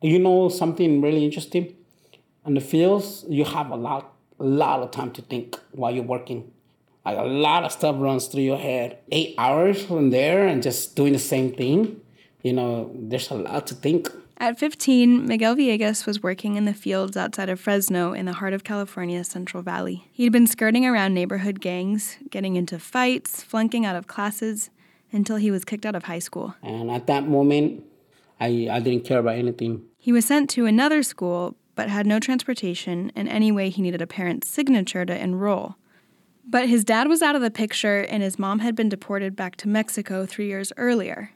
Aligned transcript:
You 0.00 0.18
know 0.18 0.48
something 0.48 1.00
really 1.00 1.24
interesting? 1.24 1.74
In 2.46 2.54
the 2.54 2.60
fields, 2.60 3.24
you 3.28 3.44
have 3.44 3.70
a 3.70 3.76
lot, 3.76 4.14
a 4.38 4.44
lot 4.44 4.80
of 4.80 4.90
time 4.90 5.10
to 5.12 5.22
think 5.22 5.58
while 5.72 5.92
you're 5.92 6.04
working. 6.04 6.52
Like 7.04 7.18
a 7.18 7.24
lot 7.24 7.64
of 7.64 7.72
stuff 7.72 7.96
runs 7.98 8.26
through 8.26 8.42
your 8.42 8.58
head. 8.58 8.98
Eight 9.10 9.34
hours 9.38 9.82
from 9.84 10.10
there 10.10 10.46
and 10.46 10.62
just 10.62 10.94
doing 10.94 11.12
the 11.12 11.18
same 11.18 11.52
thing. 11.52 12.00
You 12.42 12.52
know, 12.52 12.90
there's 12.94 13.30
a 13.30 13.34
lot 13.34 13.66
to 13.68 13.74
think. 13.74 14.08
At 14.40 14.56
15, 14.56 15.26
Miguel 15.26 15.56
Villegas 15.56 16.06
was 16.06 16.22
working 16.22 16.54
in 16.54 16.64
the 16.64 16.72
fields 16.72 17.16
outside 17.16 17.48
of 17.48 17.58
Fresno 17.58 18.12
in 18.12 18.26
the 18.26 18.34
heart 18.34 18.52
of 18.52 18.62
California's 18.62 19.26
Central 19.26 19.64
Valley. 19.64 20.06
He'd 20.12 20.30
been 20.30 20.46
skirting 20.46 20.86
around 20.86 21.12
neighborhood 21.12 21.60
gangs, 21.60 22.18
getting 22.30 22.54
into 22.54 22.78
fights, 22.78 23.42
flunking 23.42 23.84
out 23.84 23.96
of 23.96 24.06
classes, 24.06 24.70
until 25.10 25.36
he 25.36 25.50
was 25.50 25.64
kicked 25.64 25.84
out 25.84 25.96
of 25.96 26.04
high 26.04 26.20
school. 26.20 26.54
And 26.62 26.88
at 26.88 27.08
that 27.08 27.26
moment, 27.26 27.84
I, 28.38 28.68
I 28.70 28.78
didn't 28.78 29.04
care 29.04 29.18
about 29.18 29.34
anything. 29.34 29.87
He 29.98 30.12
was 30.12 30.24
sent 30.24 30.48
to 30.50 30.66
another 30.66 31.02
school, 31.02 31.56
but 31.74 31.88
had 31.88 32.06
no 32.06 32.18
transportation, 32.18 33.12
and 33.14 33.28
anyway, 33.28 33.68
he 33.68 33.82
needed 33.82 34.00
a 34.00 34.06
parent's 34.06 34.48
signature 34.48 35.04
to 35.04 35.22
enroll. 35.22 35.76
But 36.44 36.68
his 36.68 36.84
dad 36.84 37.08
was 37.08 37.20
out 37.20 37.36
of 37.36 37.42
the 37.42 37.50
picture, 37.50 38.00
and 38.00 38.22
his 38.22 38.38
mom 38.38 38.60
had 38.60 38.74
been 38.74 38.88
deported 38.88 39.36
back 39.36 39.56
to 39.56 39.68
Mexico 39.68 40.24
three 40.24 40.46
years 40.46 40.72
earlier 40.76 41.32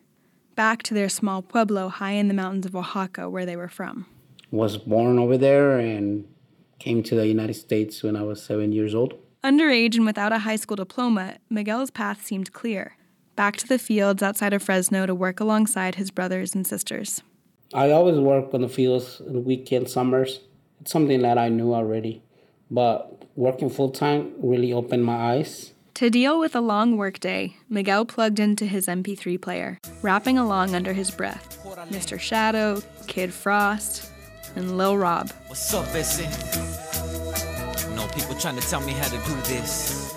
back 0.54 0.82
to 0.84 0.94
their 0.94 1.08
small 1.08 1.42
pueblo 1.42 1.88
high 1.88 2.12
in 2.12 2.28
the 2.28 2.34
mountains 2.34 2.66
of 2.66 2.76
Oaxaca, 2.76 3.28
where 3.28 3.46
they 3.46 3.56
were 3.56 3.68
from. 3.68 4.06
Was 4.50 4.76
born 4.76 5.18
over 5.18 5.38
there 5.38 5.78
and 5.78 6.26
came 6.78 7.02
to 7.04 7.14
the 7.14 7.26
United 7.26 7.54
States 7.54 8.02
when 8.02 8.16
I 8.16 8.22
was 8.22 8.42
seven 8.42 8.72
years 8.72 8.94
old. 8.94 9.14
Underage 9.42 9.96
and 9.96 10.06
without 10.06 10.32
a 10.32 10.40
high 10.40 10.56
school 10.56 10.76
diploma, 10.76 11.38
Miguel's 11.50 11.90
path 11.90 12.24
seemed 12.24 12.52
clear 12.52 12.96
back 13.34 13.56
to 13.56 13.66
the 13.66 13.78
fields 13.78 14.22
outside 14.22 14.52
of 14.52 14.62
Fresno 14.62 15.06
to 15.06 15.14
work 15.14 15.40
alongside 15.40 15.94
his 15.94 16.10
brothers 16.10 16.54
and 16.54 16.66
sisters. 16.66 17.22
I 17.74 17.90
always 17.90 18.18
work 18.18 18.52
on 18.54 18.60
the 18.60 18.68
fields 18.68 19.20
in 19.26 19.32
the 19.32 19.40
weekend, 19.40 19.88
summers. 19.88 20.40
It's 20.80 20.90
something 20.90 21.22
that 21.22 21.38
I 21.38 21.48
knew 21.48 21.72
already. 21.74 22.22
But 22.70 23.24
working 23.36 23.70
full 23.70 23.90
time 23.90 24.32
really 24.38 24.72
opened 24.72 25.04
my 25.04 25.34
eyes 25.34 25.72
to 25.94 26.10
deal 26.10 26.40
with 26.40 26.56
a 26.56 26.60
long 26.60 26.96
workday, 26.96 27.54
Miguel 27.68 28.04
plugged 28.06 28.40
into 28.40 28.66
his 28.66 28.86
MP3 28.86 29.40
player, 29.40 29.78
rapping 30.00 30.38
along 30.38 30.74
under 30.74 30.94
his 30.94 31.10
breath. 31.10 31.62
Mr. 31.90 32.18
Shadow, 32.18 32.82
Kid 33.06 33.32
Frost, 33.32 34.10
and 34.56 34.78
Lil 34.78 34.96
Rob. 34.96 35.30
What's 35.46 35.72
up, 35.74 35.84
Bessie? 35.92 36.24
No 37.94 38.08
people 38.08 38.34
trying 38.36 38.56
to 38.56 38.66
tell 38.68 38.80
me 38.80 38.92
how 38.92 39.08
to 39.08 39.16
do 39.28 39.34
this. 39.42 40.12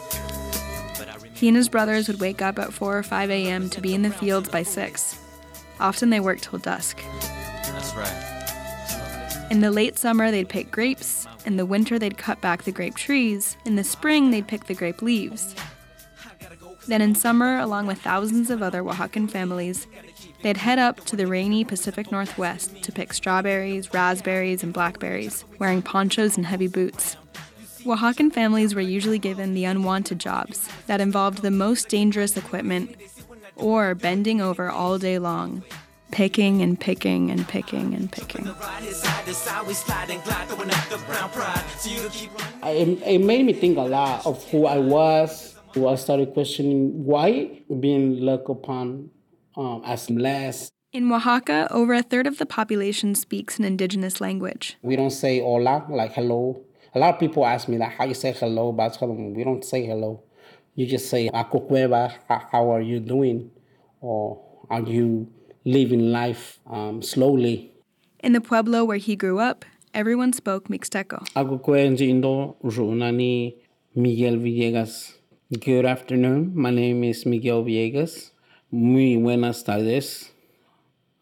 He 1.34 1.50
and 1.50 1.58
his 1.58 1.68
brothers 1.68 2.08
would 2.08 2.22
wake 2.22 2.42
up 2.42 2.58
at 2.58 2.72
4 2.72 2.98
or 2.98 3.04
5 3.04 3.30
a.m. 3.30 3.70
to 3.70 3.82
be 3.82 3.94
in 3.94 4.02
the 4.02 4.10
fields 4.10 4.50
by 4.50 4.64
6. 4.64 5.20
Often 5.80 6.10
they 6.10 6.22
worked 6.22 6.44
till 6.44 6.58
dusk. 6.58 7.00
Right. 7.96 9.48
In 9.50 9.62
the 9.62 9.72
late 9.72 9.98
summer, 9.98 10.32
they'd 10.32 10.50
pick 10.50 10.72
grapes. 10.72 11.28
In 11.46 11.58
the 11.58 11.66
winter, 11.66 12.00
they'd 12.00 12.18
cut 12.18 12.42
back 12.42 12.64
the 12.64 12.72
grape 12.72 12.96
trees. 12.96 13.58
In 13.66 13.76
the 13.76 13.84
spring, 13.84 14.32
they'd 14.32 14.48
pick 14.48 14.66
the 14.66 14.74
grape 14.74 15.02
leaves. 15.02 15.56
Then 16.88 17.02
in 17.02 17.16
summer, 17.16 17.58
along 17.60 17.88
with 17.88 18.02
thousands 18.02 18.50
of 18.50 18.62
other 18.62 18.84
Oaxacan 18.84 19.30
families, 19.30 19.88
they'd 20.44 20.58
head 20.58 20.78
up 20.78 21.04
to 21.06 21.16
the 21.16 21.26
rainy 21.26 21.64
Pacific 21.64 22.12
Northwest 22.12 22.84
to 22.84 22.92
pick 22.92 23.14
strawberries, 23.14 23.94
raspberries, 23.94 24.62
and 24.62 24.74
blackberries, 24.74 25.46
wearing 25.58 25.82
ponchos 25.82 26.38
and 26.38 26.46
heavy 26.46 26.68
boots. 26.68 27.18
Oaxacan 27.86 28.32
families 28.32 28.76
were 28.76 28.82
usually 28.82 29.20
given 29.20 29.54
the 29.54 29.66
unwanted 29.66 30.20
jobs 30.20 30.68
that 30.88 31.02
involved 31.02 31.42
the 31.42 31.52
most 31.52 31.88
dangerous 31.90 32.36
equipment 32.36 32.96
or 33.56 33.96
bending 33.96 34.42
over 34.42 34.70
all 34.70 34.98
day 34.98 35.18
long, 35.18 35.64
picking 36.12 36.62
and 36.62 36.80
picking 36.80 37.32
and 37.32 37.48
picking 37.48 37.94
and 37.94 38.12
picking. 38.12 38.48
It, 42.64 43.02
it 43.06 43.22
made 43.22 43.46
me 43.46 43.54
think 43.54 43.78
a 43.78 43.82
lot 43.82 44.26
of 44.26 44.44
who 44.50 44.66
I 44.66 44.78
was 44.78 45.56
I 45.84 45.96
started 45.96 46.34
questioning 46.34 47.04
why 47.04 47.62
being 47.80 48.16
looked 48.22 48.50
upon 48.50 49.10
um, 49.58 49.82
as 49.86 50.10
less. 50.10 50.72
In 50.94 51.12
Oaxaca, 51.12 51.68
over 51.72 51.94
a 51.94 52.02
third 52.02 52.28
of 52.28 52.38
the 52.38 52.46
population 52.46 53.14
speaks 53.16 53.60
an 53.60 53.66
indigenous 53.66 54.22
language. 54.22 54.78
We 54.82 54.96
don't 54.96 55.12
say 55.12 55.42
hola, 55.42 55.86
like 55.90 56.14
hello. 56.14 56.64
A 56.94 57.00
lot 57.00 57.16
of 57.16 57.20
people 57.20 57.46
ask 57.46 57.68
me 57.68 57.78
like, 57.78 57.92
how 57.92 58.06
you 58.06 58.14
say 58.14 58.32
hello, 58.32 58.72
but 58.72 58.84
I 58.84 58.96
tell 58.96 59.10
them 59.10 59.34
we 59.34 59.44
don't 59.44 59.66
say 59.66 59.86
hello. 59.86 60.24
You 60.76 60.88
just 60.88 61.10
say 61.10 61.30
how 61.34 62.72
are 62.72 62.82
you 62.82 63.00
doing? 63.02 63.52
Or 64.00 64.42
are 64.70 64.82
you 64.82 65.30
living 65.66 66.12
life 66.12 66.60
um, 66.68 67.02
slowly? 67.02 67.72
In 68.20 68.34
the 68.34 68.42
pueblo 68.42 68.86
where 68.86 68.98
he 68.98 69.16
grew 69.16 69.40
up, 69.40 69.66
everyone 69.94 70.32
spoke 70.32 70.70
Mixteco. 70.70 71.28
Miguel 73.96 74.36
Villegas 74.36 75.14
Good 75.60 75.86
afternoon. 75.86 76.54
My 76.56 76.72
name 76.72 77.04
is 77.04 77.24
Miguel 77.24 77.64
Villegas. 77.64 78.32
Muy 78.72 79.16
buenas 79.16 79.64
tardes. 79.64 80.32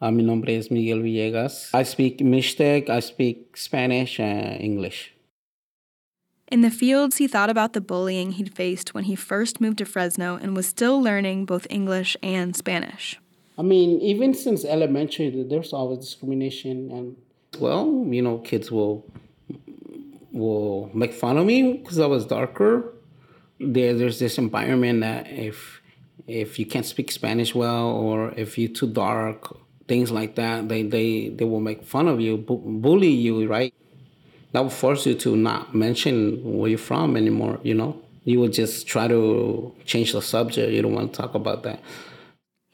Uh, 0.01 0.11
mi 0.11 0.23
nombre 0.23 0.55
es 0.55 0.71
Miguel 0.71 0.99
Villegas. 0.99 1.69
I 1.73 1.83
speak 1.83 2.19
Mixtec, 2.19 2.89
I 2.89 3.01
speak 3.01 3.57
Spanish 3.57 4.21
and 4.21 4.61
English. 4.61 5.13
In 6.47 6.61
the 6.61 6.71
fields, 6.71 7.17
he 7.17 7.27
thought 7.27 7.49
about 7.49 7.73
the 7.73 7.81
bullying 7.81 8.31
he'd 8.31 8.55
faced 8.55 8.93
when 8.93 9.03
he 9.03 9.15
first 9.15 9.59
moved 9.59 9.79
to 9.79 9.85
Fresno 9.85 10.37
and 10.41 10.55
was 10.55 10.67
still 10.67 11.01
learning 11.01 11.45
both 11.45 11.67
English 11.69 12.15
and 12.23 12.55
Spanish. 12.55 13.19
I 13.57 13.61
mean, 13.61 14.01
even 14.01 14.33
since 14.33 14.65
elementary, 14.65 15.43
there's 15.43 15.73
always 15.73 15.99
discrimination, 15.99 16.89
and 16.91 17.17
well, 17.59 18.05
you 18.09 18.21
know, 18.21 18.39
kids 18.39 18.71
will 18.71 19.05
will 20.31 20.89
make 20.93 21.13
fun 21.13 21.37
of 21.37 21.45
me 21.45 21.73
because 21.73 21.99
I 21.99 22.07
was 22.07 22.25
darker 22.25 22.93
there, 23.59 23.93
there's 23.93 24.19
this 24.19 24.37
environment 24.37 25.01
that 25.01 25.27
if 25.29 25.81
if 26.27 26.57
you 26.57 26.65
can't 26.65 26.85
speak 26.85 27.11
Spanish 27.11 27.53
well 27.53 27.87
or 27.87 28.33
if 28.37 28.57
you're 28.57 28.71
too 28.71 28.87
dark, 28.87 29.57
things 29.87 30.11
like 30.11 30.35
that, 30.35 30.69
they 30.69 30.83
they 30.83 31.29
they 31.29 31.45
will 31.45 31.59
make 31.59 31.83
fun 31.83 32.07
of 32.07 32.19
you, 32.19 32.37
bu- 32.37 32.79
bully 32.81 33.09
you, 33.09 33.47
right? 33.47 33.73
That 34.51 34.61
will 34.61 34.69
force 34.69 35.05
you 35.05 35.15
to 35.15 35.35
not 35.35 35.73
mention 35.73 36.57
where 36.57 36.69
you're 36.69 36.77
from 36.77 37.17
anymore. 37.17 37.59
You 37.63 37.73
know, 37.73 38.01
you 38.23 38.39
will 38.39 38.49
just 38.49 38.87
try 38.87 39.07
to 39.07 39.73
change 39.85 40.13
the 40.13 40.21
subject. 40.21 40.71
You 40.71 40.81
don't 40.81 40.93
want 40.93 41.13
to 41.13 41.21
talk 41.21 41.33
about 41.33 41.63
that. 41.63 41.81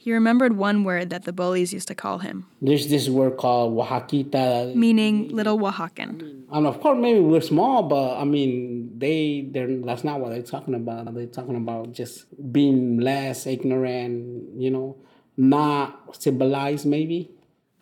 He 0.01 0.13
remembered 0.13 0.55
one 0.55 0.85
word 0.85 1.09
that 1.09 1.25
the 1.25 1.33
bullies 1.33 1.73
used 1.73 1.89
to 1.89 1.93
call 1.93 2.19
him. 2.19 2.45
There's 2.61 2.87
this 2.87 3.09
word 3.09 3.35
called 3.35 3.75
Oaxaquita. 3.75 4.73
Meaning 4.73 5.27
little 5.27 5.59
Oaxacan. 5.59 6.45
And 6.49 6.65
of 6.65 6.79
course, 6.79 6.97
maybe 6.97 7.19
we're 7.19 7.41
small, 7.41 7.83
but 7.83 8.17
I 8.17 8.23
mean, 8.23 8.97
they 8.97 9.49
they're 9.51 9.67
that's 9.81 10.05
not 10.05 10.21
what 10.21 10.29
they're 10.29 10.41
talking 10.41 10.73
about. 10.73 11.13
They're 11.13 11.25
talking 11.25 11.57
about 11.57 11.91
just 11.91 12.27
being 12.53 13.01
less 13.01 13.45
ignorant, 13.45 14.57
you 14.57 14.71
know, 14.71 14.95
not 15.35 16.15
civilized, 16.15 16.85
maybe. 16.85 17.29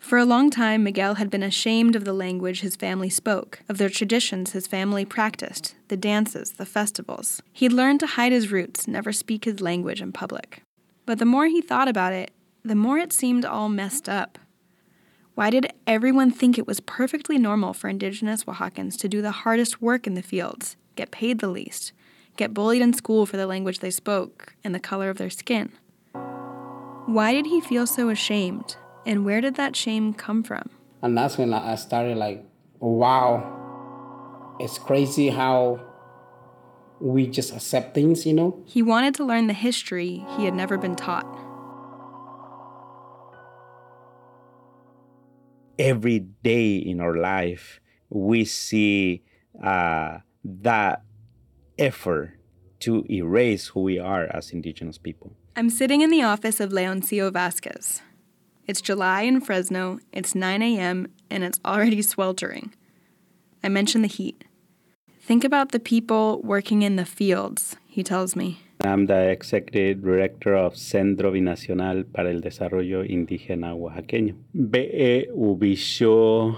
For 0.00 0.18
a 0.18 0.24
long 0.24 0.50
time, 0.50 0.82
Miguel 0.82 1.14
had 1.14 1.30
been 1.30 1.44
ashamed 1.44 1.94
of 1.94 2.04
the 2.04 2.12
language 2.12 2.62
his 2.62 2.74
family 2.74 3.10
spoke, 3.10 3.60
of 3.68 3.78
their 3.78 3.88
traditions 3.88 4.50
his 4.50 4.66
family 4.66 5.04
practiced, 5.04 5.76
the 5.86 5.96
dances, 5.96 6.52
the 6.52 6.66
festivals. 6.66 7.42
He'd 7.52 7.72
learned 7.72 8.00
to 8.00 8.06
hide 8.06 8.32
his 8.32 8.50
roots, 8.50 8.88
never 8.88 9.12
speak 9.12 9.44
his 9.44 9.60
language 9.60 10.02
in 10.02 10.10
public. 10.10 10.62
But 11.08 11.18
the 11.18 11.24
more 11.24 11.46
he 11.46 11.62
thought 11.62 11.88
about 11.88 12.12
it, 12.12 12.32
the 12.62 12.74
more 12.74 12.98
it 12.98 13.14
seemed 13.14 13.46
all 13.46 13.70
messed 13.70 14.10
up. 14.10 14.38
Why 15.36 15.48
did 15.48 15.72
everyone 15.86 16.30
think 16.30 16.58
it 16.58 16.66
was 16.66 16.80
perfectly 16.80 17.38
normal 17.38 17.72
for 17.72 17.88
indigenous 17.88 18.44
Oaxacans 18.44 18.98
to 18.98 19.08
do 19.08 19.22
the 19.22 19.30
hardest 19.30 19.80
work 19.80 20.06
in 20.06 20.12
the 20.12 20.22
fields, 20.22 20.76
get 20.96 21.10
paid 21.10 21.38
the 21.38 21.48
least, 21.48 21.92
get 22.36 22.52
bullied 22.52 22.82
in 22.82 22.92
school 22.92 23.24
for 23.24 23.38
the 23.38 23.46
language 23.46 23.78
they 23.78 23.90
spoke 23.90 24.54
and 24.62 24.74
the 24.74 24.78
color 24.78 25.08
of 25.08 25.16
their 25.16 25.30
skin? 25.30 25.72
Why 27.06 27.32
did 27.32 27.46
he 27.46 27.62
feel 27.62 27.86
so 27.86 28.10
ashamed, 28.10 28.76
and 29.06 29.24
where 29.24 29.40
did 29.40 29.54
that 29.54 29.74
shame 29.74 30.12
come 30.12 30.42
from? 30.42 30.68
And 31.00 31.16
that's 31.16 31.38
when 31.38 31.54
I 31.54 31.76
started 31.76 32.18
like, 32.18 32.44
wow, 32.80 34.56
it's 34.60 34.78
crazy 34.78 35.30
how 35.30 35.87
we 37.00 37.26
just 37.26 37.52
accept 37.52 37.94
things, 37.94 38.26
you 38.26 38.32
know? 38.32 38.62
He 38.66 38.82
wanted 38.82 39.14
to 39.16 39.24
learn 39.24 39.46
the 39.46 39.54
history 39.54 40.24
he 40.36 40.44
had 40.44 40.54
never 40.54 40.76
been 40.76 40.96
taught. 40.96 41.26
Every 45.78 46.20
day 46.42 46.76
in 46.76 47.00
our 47.00 47.16
life, 47.16 47.80
we 48.10 48.44
see 48.44 49.22
uh, 49.62 50.18
that 50.44 51.02
effort 51.78 52.38
to 52.80 53.04
erase 53.10 53.68
who 53.68 53.82
we 53.82 53.98
are 53.98 54.24
as 54.24 54.50
indigenous 54.50 54.98
people. 54.98 55.32
I'm 55.56 55.70
sitting 55.70 56.00
in 56.00 56.10
the 56.10 56.22
office 56.22 56.60
of 56.60 56.70
Leoncio 56.70 57.32
Vasquez. 57.32 58.02
It's 58.66 58.80
July 58.80 59.22
in 59.22 59.40
Fresno, 59.40 59.98
it's 60.12 60.34
9 60.34 60.62
a.m., 60.62 61.08
and 61.30 61.42
it's 61.42 61.58
already 61.64 62.02
sweltering. 62.02 62.74
I 63.62 63.68
mention 63.68 64.02
the 64.02 64.08
heat. 64.08 64.44
Think 65.28 65.44
about 65.44 65.72
the 65.72 65.78
people 65.78 66.40
working 66.42 66.80
in 66.80 66.96
the 66.96 67.04
fields, 67.04 67.76
he 67.86 68.02
tells 68.02 68.34
me. 68.34 68.60
I'm 68.80 69.04
the 69.04 69.28
executive 69.28 70.00
director 70.02 70.54
of 70.54 70.74
Centro 70.74 71.32
Binacional 71.32 72.10
para 72.10 72.30
el 72.30 72.40
Desarrollo 72.40 73.04
Indígena 73.04 73.74
Oaxaqueño. 73.76 74.36
Be 74.54 75.28
ubisho 75.36 76.56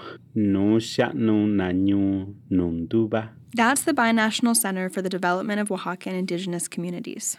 nunduba. 2.49 3.31
That's 3.53 3.83
the 3.83 3.93
Binational 3.93 4.55
Center 4.55 4.89
for 4.89 5.03
the 5.03 5.09
Development 5.09 5.59
of 5.59 5.71
Oaxacan 5.71 6.17
Indigenous 6.17 6.69
Communities. 6.69 7.39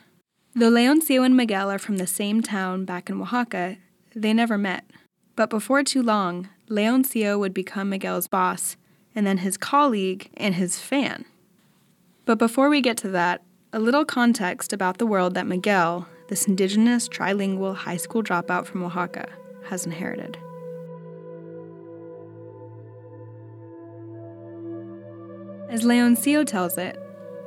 Though 0.53 0.69
Leoncio 0.69 1.23
and 1.25 1.37
Miguel 1.37 1.71
are 1.71 1.79
from 1.79 1.95
the 1.95 2.07
same 2.07 2.41
town 2.41 2.83
back 2.83 3.09
in 3.09 3.21
Oaxaca, 3.21 3.77
they 4.13 4.33
never 4.33 4.57
met. 4.57 4.83
But 5.37 5.49
before 5.49 5.81
too 5.85 6.03
long, 6.03 6.49
Leoncio 6.69 7.39
would 7.39 7.53
become 7.53 7.87
Miguel's 7.89 8.27
boss, 8.27 8.75
and 9.15 9.25
then 9.25 9.39
his 9.39 9.57
colleague 9.57 10.29
and 10.35 10.55
his 10.55 10.79
fan. 10.79 11.25
But 12.25 12.39
before 12.39 12.69
we 12.69 12.81
get 12.81 12.97
to 12.97 13.09
that, 13.09 13.41
a 13.73 13.79
little 13.79 14.05
context 14.05 14.73
about 14.73 14.97
the 14.97 15.05
world 15.05 15.33
that 15.33 15.47
Miguel, 15.47 16.07
this 16.27 16.47
indigenous 16.47 17.07
trilingual 17.07 17.75
high 17.75 17.97
school 17.97 18.23
dropout 18.23 18.65
from 18.65 18.83
Oaxaca, 18.83 19.27
has 19.65 19.85
inherited. 19.85 20.37
As 25.69 25.83
Leoncio 25.83 26.45
tells 26.45 26.77
it, 26.77 26.97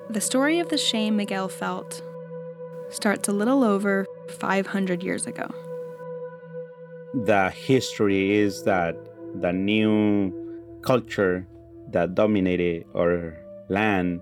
the 0.08 0.20
story 0.20 0.58
of 0.58 0.70
the 0.70 0.78
shame 0.78 1.16
Miguel 1.16 1.48
felt 1.48 2.02
starts 2.88 3.28
a 3.28 3.32
little 3.32 3.62
over 3.62 4.06
500 4.38 5.02
years 5.02 5.26
ago. 5.26 5.46
The 7.12 7.50
history 7.50 8.36
is 8.38 8.64
that 8.64 8.96
the 9.40 9.52
new 9.52 10.32
culture 10.82 11.46
that 11.94 12.14
dominated 12.14 12.84
our 12.94 13.34
land 13.68 14.20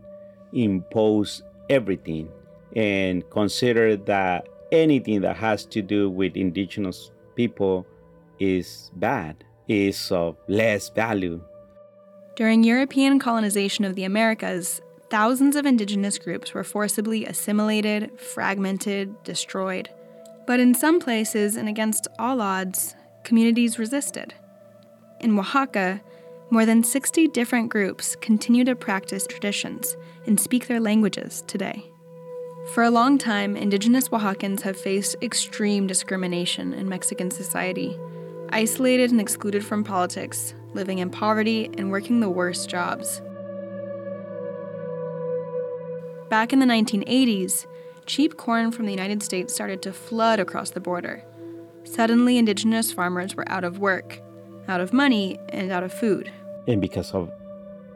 imposed 0.53 1.43
everything 1.69 2.29
and 2.77 3.29
consider 3.31 3.97
that 3.97 4.49
anything 4.71 5.21
that 5.23 5.37
has 5.37 5.65
to 5.67 5.83
do 5.83 6.09
with 6.09 6.37
indigenous 6.37 7.11
people 7.35 7.87
is 8.39 8.91
bad, 8.97 9.45
is 9.69 10.13
of 10.13 10.37
less 10.49 10.89
value. 10.91 11.43
During 12.37 12.65
European 12.65 13.19
colonization 13.19 13.85
of 13.85 13.95
the 13.95 14.05
Americas, 14.05 14.81
thousands 15.11 15.57
of 15.57 15.67
indigenous 15.67 16.19
groups 16.19 16.55
were 16.55 16.65
forcibly 16.65 17.27
assimilated, 17.27 18.19
fragmented, 18.19 19.23
destroyed. 19.25 19.91
But 20.47 20.61
in 20.61 20.75
some 20.75 20.99
places, 20.99 21.57
and 21.57 21.69
against 21.69 22.09
all 22.19 22.41
odds, 22.41 22.97
communities 23.23 23.79
resisted. 23.79 24.35
In 25.21 25.39
Oaxaca, 25.39 26.01
more 26.53 26.67
than 26.67 26.85
60 26.85 27.29
different 27.29 27.71
groups 27.71 28.15
continue 28.17 28.63
to 28.63 28.77
practice 28.77 29.27
traditions 29.27 29.97
and 30.27 30.39
speak 30.39 30.67
their 30.67 30.81
languages 30.81 31.43
today. 31.47 31.91
For 32.75 32.83
a 32.83 32.91
long 32.91 33.17
time, 33.17 33.57
indigenous 33.57 34.11
Oaxacans 34.11 34.61
have 34.61 34.77
faced 34.77 35.17
extreme 35.23 35.87
discrimination 35.87 36.75
in 36.75 36.91
Mexican 36.91 37.31
society, 37.31 37.99
isolated 38.51 39.11
and 39.11 39.19
excluded 39.19 39.65
from 39.65 39.83
politics, 39.83 40.53
living 40.75 40.99
in 40.99 41.09
poverty, 41.09 41.71
and 41.79 41.91
working 41.91 42.21
the 42.21 42.29
worst 42.29 42.69
jobs. 42.69 43.23
Back 46.29 46.53
in 46.53 46.59
the 46.59 46.67
1980s, 46.67 47.65
cheap 48.05 48.37
corn 48.37 48.73
from 48.73 48.85
the 48.85 48.93
United 48.93 49.23
States 49.23 49.55
started 49.55 49.81
to 49.83 49.93
flood 49.95 50.39
across 50.39 50.69
the 50.69 50.81
border. 50.81 51.25
Suddenly, 51.85 52.37
indigenous 52.37 52.93
farmers 52.93 53.35
were 53.35 53.49
out 53.51 53.65
of 53.65 53.79
work, 53.79 54.21
out 54.69 54.83
of 54.83 54.93
money, 54.93 55.39
and 55.49 55.73
out 55.73 55.83
of 55.83 55.95
food 55.95 56.31
and 56.67 56.81
because 56.81 57.13
of 57.13 57.31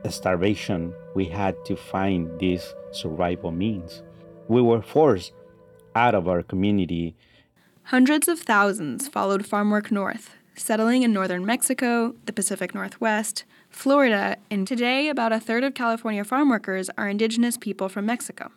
starvation, 0.09 0.95
we 1.15 1.25
had 1.25 1.57
to 1.65 1.77
find 1.77 2.39
these 2.39 2.75
survival 2.93 3.51
means. 3.51 4.03
We 4.49 4.63
were 4.63 4.83
forced 4.83 5.33
out 5.95 6.15
of 6.15 6.29
our 6.29 6.43
community. 6.43 7.17
Hundreds 7.85 8.29
of 8.29 8.39
thousands 8.39 9.09
followed 9.09 9.47
farm 9.47 9.71
work 9.71 9.91
north, 9.91 10.31
settling 10.55 11.03
in 11.03 11.13
northern 11.13 11.45
Mexico, 11.45 12.15
the 12.27 12.33
Pacific 12.33 12.75
Northwest, 12.75 13.45
Florida, 13.71 14.37
and 14.51 14.67
today 14.67 15.09
about 15.09 15.33
a 15.33 15.41
third 15.41 15.65
of 15.65 15.75
California 15.75 16.25
farm 16.25 16.49
workers 16.49 16.91
are 16.97 17.09
indigenous 17.09 17.57
people 17.57 17.89
from 17.89 18.07
Mexico. 18.07 18.51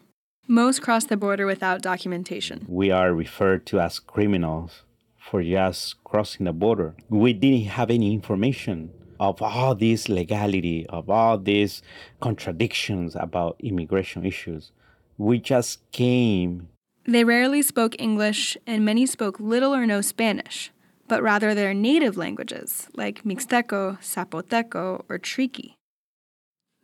Most 0.48 0.82
cross 0.82 1.06
the 1.06 1.18
border 1.18 1.46
without 1.46 1.82
documentation. 1.82 2.66
We 2.68 2.90
are 2.90 3.14
referred 3.14 3.66
to 3.68 3.80
as 3.80 4.00
criminals 4.00 4.84
for 5.18 5.44
just 5.44 6.04
crossing 6.04 6.46
the 6.46 6.54
border. 6.54 6.96
We 7.10 7.34
didn't 7.34 7.68
have 7.68 7.92
any 7.92 8.14
information 8.14 8.92
of 9.20 9.42
all 9.42 9.76
this 9.76 10.08
legality, 10.08 10.86
of 10.88 11.10
all 11.10 11.38
these 11.38 11.82
contradictions 12.22 13.16
about 13.16 13.58
immigration 13.60 14.26
issues. 14.26 14.72
We 15.18 15.40
just 15.40 15.80
came. 15.92 16.70
They 17.06 17.24
rarely 17.24 17.62
spoke 17.62 17.96
English, 18.00 18.58
and 18.66 18.86
many 18.86 19.06
spoke 19.06 19.40
little 19.40 19.76
or 19.76 19.86
no 19.86 20.02
Spanish, 20.02 20.72
but 21.08 21.22
rather 21.22 21.54
their 21.54 21.74
native 21.74 22.18
languages, 22.18 22.88
like 22.96 23.24
Mixteco, 23.24 24.00
Zapoteco, 24.00 25.04
or 25.10 25.20
Triqui. 25.20 25.74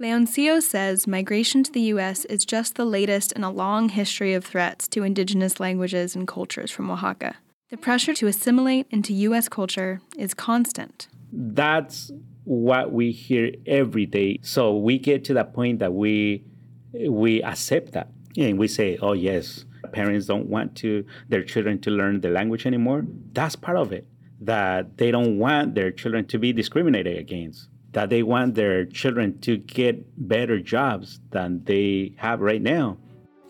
Leoncio 0.02 0.62
says 0.62 1.08
migration 1.08 1.64
to 1.64 1.72
the 1.72 1.88
U.S. 1.94 2.26
is 2.26 2.44
just 2.44 2.76
the 2.76 2.84
latest 2.84 3.32
in 3.32 3.46
a 3.46 3.52
long 3.52 3.88
history 3.88 4.34
of 4.34 4.44
threats 4.44 4.90
to 4.90 5.04
indigenous 5.04 5.58
languages 5.62 6.16
and 6.16 6.28
cultures 6.28 6.70
from 6.70 6.92
Oaxaca. 6.92 7.36
The 7.70 7.78
pressure 7.78 8.14
to 8.16 8.28
assimilate 8.28 8.88
into 8.92 9.14
U.S. 9.14 9.48
culture 9.48 10.02
is 10.18 10.34
constant 10.34 11.08
that's 11.31 12.12
what 12.44 12.92
we 12.92 13.12
hear 13.12 13.51
every 13.66 14.06
day. 14.06 14.39
So 14.42 14.77
we 14.77 15.00
get 15.00 15.24
to 15.25 15.33
that 15.36 15.54
point 15.54 15.80
that 15.80 15.94
we 15.94 16.45
we 16.94 17.44
accept 17.44 17.92
that 17.94 18.10
and 18.38 18.57
we 18.57 18.68
say, 18.68 18.98
"Oh 19.01 19.13
yes, 19.13 19.66
parents 19.92 20.25
don't 20.25 20.48
want 20.48 20.75
to 20.77 21.06
their 21.30 21.44
children 21.44 21.80
to 21.81 21.92
learn 21.92 22.22
the 22.22 22.30
language 22.30 22.66
anymore." 22.66 23.06
That's 23.33 23.56
part 23.56 23.77
of 23.77 23.92
it. 23.92 24.07
That 24.39 24.98
they 24.98 25.12
don't 25.12 25.38
want 25.39 25.75
their 25.75 25.92
children 25.92 26.25
to 26.27 26.39
be 26.39 26.54
discriminated 26.54 27.18
against. 27.18 27.69
That 27.94 28.10
they 28.10 28.24
want 28.24 28.56
their 28.56 28.86
children 28.86 29.39
to 29.39 29.57
get 29.57 30.06
better 30.27 30.60
jobs 30.60 31.19
than 31.31 31.63
they 31.63 32.13
have 32.18 32.42
right 32.42 32.62
now. 32.62 32.98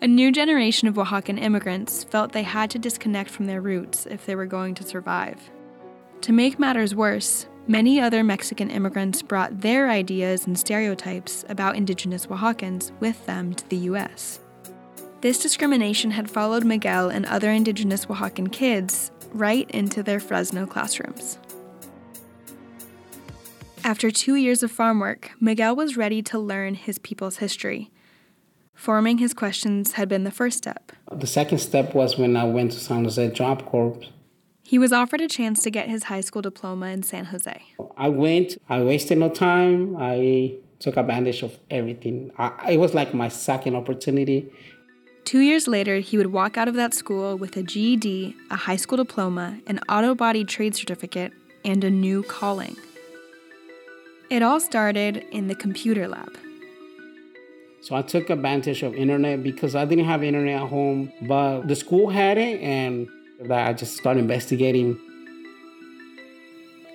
A 0.02 0.06
new 0.06 0.30
generation 0.30 0.88
of 0.88 0.96
Oaxacan 0.96 1.40
immigrants 1.40 2.04
felt 2.04 2.32
they 2.32 2.42
had 2.42 2.70
to 2.70 2.78
disconnect 2.78 3.30
from 3.30 3.46
their 3.46 3.62
roots 3.62 4.06
if 4.06 4.26
they 4.26 4.34
were 4.34 4.46
going 4.46 4.74
to 4.74 4.84
survive. 4.84 5.50
To 6.20 6.32
make 6.32 6.58
matters 6.58 6.94
worse, 6.94 7.46
Many 7.68 8.00
other 8.00 8.22
Mexican 8.22 8.70
immigrants 8.70 9.22
brought 9.22 9.60
their 9.60 9.90
ideas 9.90 10.46
and 10.46 10.56
stereotypes 10.56 11.44
about 11.48 11.74
indigenous 11.74 12.24
Oaxacans 12.26 12.92
with 13.00 13.26
them 13.26 13.54
to 13.54 13.68
the 13.68 13.76
U.S. 13.90 14.38
This 15.20 15.42
discrimination 15.42 16.12
had 16.12 16.30
followed 16.30 16.64
Miguel 16.64 17.08
and 17.08 17.26
other 17.26 17.50
indigenous 17.50 18.06
Oaxacan 18.06 18.52
kids 18.52 19.10
right 19.32 19.68
into 19.72 20.04
their 20.04 20.20
Fresno 20.20 20.64
classrooms. 20.64 21.38
After 23.82 24.12
two 24.12 24.36
years 24.36 24.62
of 24.62 24.70
farm 24.70 25.00
work, 25.00 25.32
Miguel 25.40 25.74
was 25.74 25.96
ready 25.96 26.22
to 26.22 26.38
learn 26.38 26.76
his 26.76 26.98
people's 26.98 27.38
history. 27.38 27.90
Forming 28.74 29.18
his 29.18 29.34
questions 29.34 29.92
had 29.92 30.08
been 30.08 30.22
the 30.22 30.30
first 30.30 30.58
step. 30.58 30.92
The 31.10 31.26
second 31.26 31.58
step 31.58 31.96
was 31.96 32.16
when 32.16 32.36
I 32.36 32.44
went 32.44 32.70
to 32.72 32.78
San 32.78 33.02
Jose 33.02 33.30
Job 33.32 33.66
Corps 33.66 33.98
he 34.66 34.80
was 34.80 34.92
offered 34.92 35.20
a 35.20 35.28
chance 35.28 35.62
to 35.62 35.70
get 35.70 35.88
his 35.88 36.04
high 36.04 36.20
school 36.20 36.42
diploma 36.42 36.86
in 36.86 37.04
San 37.04 37.26
Jose. 37.26 37.62
I 37.96 38.08
went, 38.08 38.58
I 38.68 38.82
wasted 38.82 39.16
no 39.16 39.28
time. 39.28 39.96
I 39.96 40.56
took 40.80 40.96
advantage 40.96 41.44
of 41.44 41.56
everything. 41.70 42.32
I, 42.36 42.72
it 42.72 42.78
was 42.78 42.92
like 42.92 43.14
my 43.14 43.28
second 43.28 43.76
opportunity. 43.76 44.50
Two 45.24 45.38
years 45.38 45.68
later, 45.68 45.98
he 45.98 46.18
would 46.18 46.32
walk 46.32 46.56
out 46.56 46.66
of 46.66 46.74
that 46.74 46.94
school 46.94 47.36
with 47.36 47.56
a 47.56 47.62
GED, 47.62 48.34
a 48.50 48.56
high 48.56 48.74
school 48.74 48.96
diploma, 48.96 49.60
an 49.68 49.78
auto 49.88 50.16
body 50.16 50.44
trade 50.44 50.74
certificate, 50.74 51.32
and 51.64 51.84
a 51.84 51.90
new 51.90 52.24
calling. 52.24 52.76
It 54.30 54.42
all 54.42 54.58
started 54.58 55.24
in 55.30 55.46
the 55.46 55.54
computer 55.54 56.08
lab. 56.08 56.36
So 57.82 57.94
I 57.94 58.02
took 58.02 58.30
advantage 58.30 58.82
of 58.82 58.96
internet 58.96 59.44
because 59.44 59.76
I 59.76 59.84
didn't 59.84 60.06
have 60.06 60.24
internet 60.24 60.62
at 60.62 60.68
home, 60.68 61.12
but 61.22 61.68
the 61.68 61.76
school 61.76 62.10
had 62.10 62.36
it 62.36 62.60
and 62.60 63.08
that 63.40 63.68
I 63.68 63.72
just 63.72 63.96
started 63.96 64.20
investigating. 64.20 64.98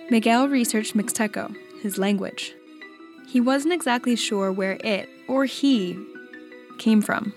Miguel 0.10 0.48
researched 0.48 0.96
Mixteco, 0.96 1.56
his 1.82 1.98
language. 1.98 2.54
He 3.28 3.40
wasn't 3.40 3.74
exactly 3.74 4.16
sure 4.16 4.52
where 4.52 4.78
it, 4.84 5.08
or 5.28 5.46
he, 5.46 5.98
came 6.78 7.02
from. 7.02 7.34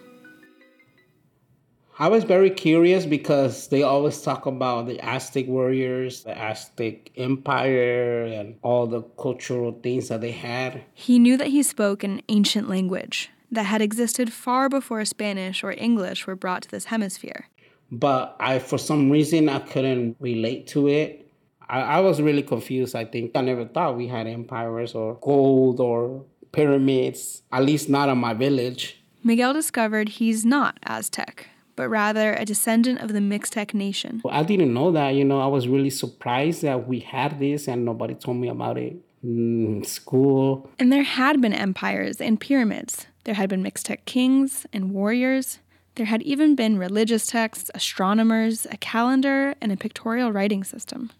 I 1.97 2.09
was 2.09 2.25
very 2.25 2.51
curious 2.51 3.07
because 3.07 3.69
they 3.69 3.85
always 3.85 4.21
talk 4.21 4.47
about 4.47 4.89
the 4.89 4.99
Aztec 4.99 5.47
warriors, 5.47 6.25
the 6.25 6.37
Aztec 6.37 7.13
empire, 7.17 8.25
and 8.25 8.57
all 8.63 8.89
the 8.89 9.03
cultural 9.03 9.79
things 9.81 10.09
that 10.09 10.21
they 10.21 10.33
had. 10.33 10.83
He 10.93 11.21
knew 11.21 11.37
that 11.37 11.49
he 11.49 11.63
spoke 11.63 12.03
an 12.03 12.23
ancient 12.29 12.69
language 12.69 13.31
that 13.53 13.65
had 13.65 13.81
existed 13.81 14.33
far 14.33 14.69
before 14.69 15.05
Spanish 15.05 15.63
or 15.63 15.71
English 15.71 16.27
were 16.27 16.35
brought 16.35 16.63
to 16.63 16.71
this 16.71 16.87
hemisphere 16.87 17.47
but 17.91 18.37
I, 18.41 18.59
for 18.59 18.79
some 18.79 19.11
reason, 19.11 19.49
I 19.49 19.61
couldn't 19.61 20.17
relate 20.21 20.67
to 20.69 20.89
it. 20.89 21.31
I, 21.69 21.81
I 21.81 22.01
was 22.01 22.21
really 22.21 22.43
confused. 22.43 22.95
I 22.95 23.05
think 23.05 23.33
I 23.35 23.41
never 23.41 23.65
thought 23.65 23.97
we 23.97 24.09
had 24.09 24.27
empires 24.27 24.95
or 24.95 25.19
gold 25.21 25.81
or 25.81 26.25
pyramids, 26.53 27.43
at 27.53 27.65
least 27.65 27.89
not 27.89 28.09
in 28.09 28.19
my 28.19 28.35
village. 28.35 29.03
Miguel 29.23 29.53
discovered 29.53 30.11
he's 30.11 30.45
not 30.45 30.79
Aztec, 30.85 31.49
but 31.77 31.89
rather 31.89 32.35
a 32.35 32.45
descendant 32.45 33.01
of 33.01 33.13
the 33.13 33.21
Mixtec 33.21 33.75
Nation. 33.75 34.23
I 34.29 34.43
didn't 34.43 34.73
know 34.73 34.93
that. 34.93 35.11
You 35.11 35.25
know, 35.25 35.41
I 35.41 35.47
was 35.47 35.67
really 35.67 35.91
surprised 35.91 36.63
that 36.63 36.87
we 36.87 37.01
had 37.01 37.41
this 37.41 37.67
and 37.67 37.85
nobody 37.85 38.15
told 38.15 38.37
me 38.37 38.49
about 38.49 38.79
it 38.79 38.97
in 39.23 39.83
school. 39.85 40.71
And 40.79 40.93
there 40.93 41.03
had 41.03 41.41
been 41.41 41.55
empires 41.55 42.21
and 42.21 42.39
pyramids. 42.39 43.07
There 43.25 43.35
had 43.35 43.49
been 43.49 43.65
Mixtec 43.65 44.05
kings 44.05 44.67
and 44.73 44.93
warriors. 44.93 45.59
There 45.97 46.07
had 46.07 46.23
even 46.23 46.57
been 46.57 46.77
religious 46.77 47.27
texts, 47.27 47.71
astronomers, 47.73 48.67
a 48.71 48.77
calendar, 48.77 49.55
and 49.61 49.71
a 49.71 49.77
pictorial 49.77 50.33
writing 50.33 50.65
system. 50.65 51.11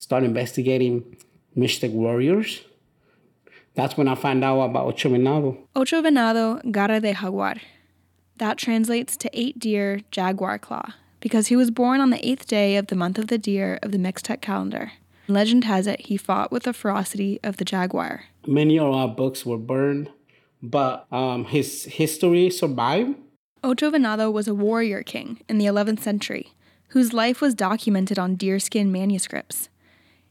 Start 0.00 0.24
investigating 0.24 1.16
Mixtec 1.56 1.92
warriors. 1.92 2.62
That's 3.74 3.96
when 3.96 4.08
I 4.08 4.16
found 4.16 4.42
out 4.42 4.60
about 4.60 4.86
Ocho 4.86 5.10
Venado. 5.10 5.58
Ocho 5.76 6.02
Venado, 6.02 6.60
Garra 6.72 7.00
de 7.00 7.12
Jaguar. 7.14 7.56
That 8.38 8.58
translates 8.58 9.16
to 9.18 9.30
eight 9.32 9.58
deer, 9.58 10.00
jaguar 10.10 10.58
claw, 10.58 10.94
because 11.20 11.46
he 11.46 11.56
was 11.56 11.70
born 11.70 12.00
on 12.00 12.10
the 12.10 12.26
eighth 12.26 12.46
day 12.46 12.76
of 12.76 12.88
the 12.88 12.96
month 12.96 13.18
of 13.18 13.28
the 13.28 13.38
deer 13.38 13.78
of 13.82 13.92
the 13.92 13.98
Mixtec 13.98 14.40
calendar. 14.40 14.92
Legend 15.28 15.64
has 15.64 15.86
it 15.86 16.02
he 16.02 16.16
fought 16.16 16.50
with 16.50 16.64
the 16.64 16.72
ferocity 16.72 17.38
of 17.42 17.56
the 17.56 17.64
jaguar. 17.64 18.24
Many 18.46 18.78
of 18.78 18.92
our 18.92 19.08
books 19.08 19.46
were 19.46 19.58
burned, 19.58 20.10
but 20.62 21.06
um, 21.12 21.44
his 21.44 21.84
history 21.84 22.50
survived 22.50 23.16
Ocho 23.66 23.90
Venado 23.90 24.32
was 24.32 24.46
a 24.46 24.54
warrior 24.54 25.02
king 25.02 25.40
in 25.48 25.58
the 25.58 25.66
11th 25.66 25.98
century 25.98 26.52
whose 26.90 27.12
life 27.12 27.40
was 27.40 27.52
documented 27.52 28.16
on 28.16 28.36
deerskin 28.36 28.92
manuscripts. 28.92 29.70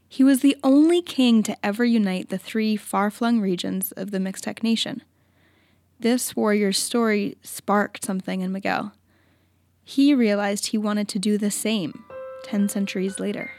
He 0.07 0.23
was 0.23 0.39
the 0.39 0.55
only 0.63 1.01
king 1.01 1.43
to 1.43 1.57
ever 1.61 1.83
unite 1.83 2.29
the 2.29 2.37
three 2.37 2.77
far 2.77 3.11
flung 3.11 3.41
regions 3.41 3.91
of 3.91 4.11
the 4.11 4.19
Mixtec 4.19 4.63
Nation. 4.63 5.03
This 5.99 6.33
warrior's 6.33 6.77
story 6.77 7.35
sparked 7.43 8.05
something 8.05 8.39
in 8.39 8.53
Miguel. 8.53 8.93
He 9.83 10.13
realized 10.13 10.67
he 10.67 10.77
wanted 10.77 11.09
to 11.09 11.19
do 11.19 11.37
the 11.37 11.51
same 11.51 12.05
10 12.45 12.69
centuries 12.69 13.19
later. 13.19 13.51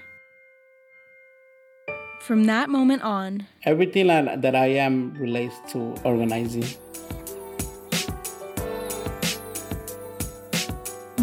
From 2.23 2.45
that 2.45 2.71
moment 2.71 3.03
on, 3.03 3.47
everything 3.63 4.07
that 4.07 4.57
I 4.57 4.69
am 4.69 5.13
relates 5.19 5.61
to 5.73 5.95
organizing. 6.03 6.65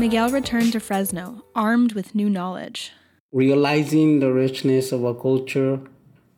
Miguel 0.03 0.31
returned 0.31 0.74
to 0.74 0.81
Fresno, 0.81 1.45
armed 1.55 1.93
with 1.93 2.13
new 2.13 2.29
knowledge. 2.29 2.91
Realizing 3.31 4.19
the 4.19 4.33
richness 4.33 4.91
of 4.91 5.05
our 5.05 5.13
culture, 5.13 5.79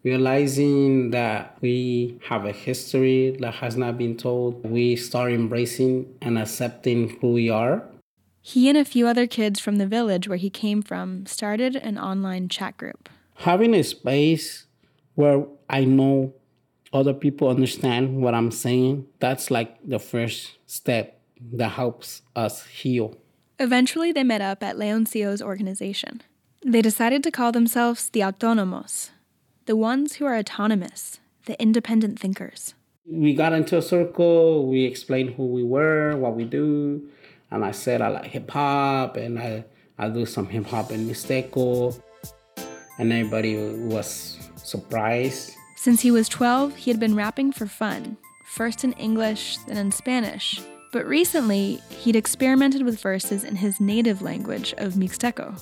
realizing 0.04 1.10
that 1.10 1.58
we 1.62 2.20
have 2.26 2.46
a 2.46 2.52
history 2.52 3.36
that 3.40 3.56
has 3.56 3.76
not 3.76 3.98
been 3.98 4.18
told, 4.18 4.64
we 4.70 4.96
start 4.96 5.32
embracing 5.32 6.16
and 6.22 6.38
accepting 6.38 7.18
who 7.20 7.32
we 7.32 7.50
are. 7.50 7.82
He 8.40 8.70
and 8.70 8.78
a 8.78 8.86
few 8.86 9.08
other 9.08 9.26
kids 9.26 9.60
from 9.60 9.78
the 9.78 9.88
village 9.88 10.28
where 10.28 10.38
he 10.38 10.52
came 10.52 10.84
from 10.84 11.26
started 11.26 11.76
an 11.76 11.98
online 11.98 12.50
chat 12.50 12.78
group. 12.78 13.10
Having 13.34 13.74
a 13.74 13.84
space 13.84 14.68
where 15.16 15.44
I 15.68 15.86
know 15.86 16.36
other 16.94 17.16
people 17.16 17.50
understand 17.50 18.22
what 18.22 18.36
I'm 18.36 18.52
saying, 18.52 19.08
that's 19.20 19.50
like 19.50 19.76
the 19.84 19.98
first 19.98 20.52
step 20.68 21.20
that 21.54 21.70
helps 21.70 22.22
us 22.36 22.64
heal. 22.68 23.18
Eventually, 23.58 24.12
they 24.12 24.24
met 24.24 24.42
up 24.42 24.62
at 24.62 24.78
Leoncio's 24.78 25.42
organization. 25.42 26.22
They 26.66 26.82
decided 26.82 27.24
to 27.24 27.32
call 27.32 27.54
themselves 27.54 28.10
the 28.10 28.20
Autonomos, 28.20 29.12
the 29.66 29.78
ones 29.78 30.16
who 30.16 30.26
are 30.26 30.36
autonomous, 30.36 31.20
the 31.46 31.60
independent 31.62 32.20
thinkers. 32.20 32.74
We 33.10 33.34
got 33.34 33.54
into 33.54 33.78
a 33.78 33.82
circle, 33.82 34.68
we 34.68 34.84
explained 34.84 35.36
who 35.36 35.46
we 35.46 35.64
were, 35.64 36.18
what 36.18 36.36
we 36.36 36.44
do, 36.44 37.08
and 37.50 37.64
I 37.64 37.72
said 37.72 38.02
I 38.02 38.10
like 38.10 38.26
hip 38.26 38.50
hop 38.50 39.16
and 39.16 39.40
I, 39.40 39.64
I 39.98 40.10
do 40.10 40.26
some 40.26 40.48
hip 40.48 40.66
hop 40.66 40.92
in 40.92 41.08
Mixteco, 41.08 41.98
and 43.00 43.14
everybody 43.14 43.56
was 43.56 44.38
surprised. 44.56 45.54
Since 45.78 46.02
he 46.02 46.12
was 46.12 46.28
12, 46.28 46.76
he 46.76 46.92
had 46.92 47.00
been 47.00 47.16
rapping 47.16 47.54
for 47.54 47.68
fun, 47.68 48.18
first 48.44 48.84
in 48.84 48.92
English, 48.94 49.58
then 49.68 49.78
in 49.78 49.92
Spanish, 49.92 50.60
but 50.96 51.06
recently, 51.08 51.82
he'd 51.90 52.16
experimented 52.16 52.84
with 52.84 53.02
verses 53.02 53.44
in 53.44 53.58
his 53.58 53.82
native 53.82 54.22
language 54.22 54.74
of 54.78 54.94
Mixteco. 54.94 55.62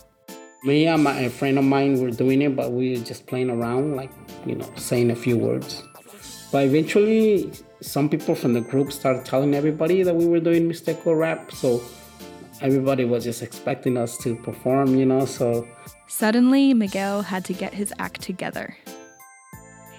Me 0.63 0.85
and 0.85 1.03
my, 1.03 1.21
a 1.21 1.29
friend 1.31 1.57
of 1.57 1.63
mine 1.63 1.99
were 1.99 2.11
doing 2.11 2.43
it, 2.43 2.55
but 2.55 2.71
we 2.71 2.91
were 2.91 3.03
just 3.03 3.25
playing 3.25 3.49
around, 3.49 3.95
like, 3.95 4.11
you 4.45 4.53
know, 4.53 4.71
saying 4.75 5.09
a 5.09 5.15
few 5.15 5.35
words. 5.35 5.81
But 6.51 6.65
eventually, 6.65 7.51
some 7.81 8.09
people 8.09 8.35
from 8.35 8.53
the 8.53 8.61
group 8.61 8.91
started 8.91 9.25
telling 9.25 9.55
everybody 9.55 10.03
that 10.03 10.15
we 10.15 10.27
were 10.27 10.39
doing 10.39 10.69
Mixteco 10.69 11.17
rap, 11.17 11.51
so 11.51 11.81
everybody 12.61 13.03
was 13.03 13.23
just 13.23 13.41
expecting 13.41 13.97
us 13.97 14.19
to 14.19 14.35
perform, 14.35 14.95
you 14.95 15.07
know, 15.07 15.25
so. 15.25 15.67
Suddenly, 16.07 16.75
Miguel 16.75 17.23
had 17.23 17.43
to 17.45 17.53
get 17.53 17.73
his 17.73 17.91
act 17.97 18.21
together. 18.21 18.77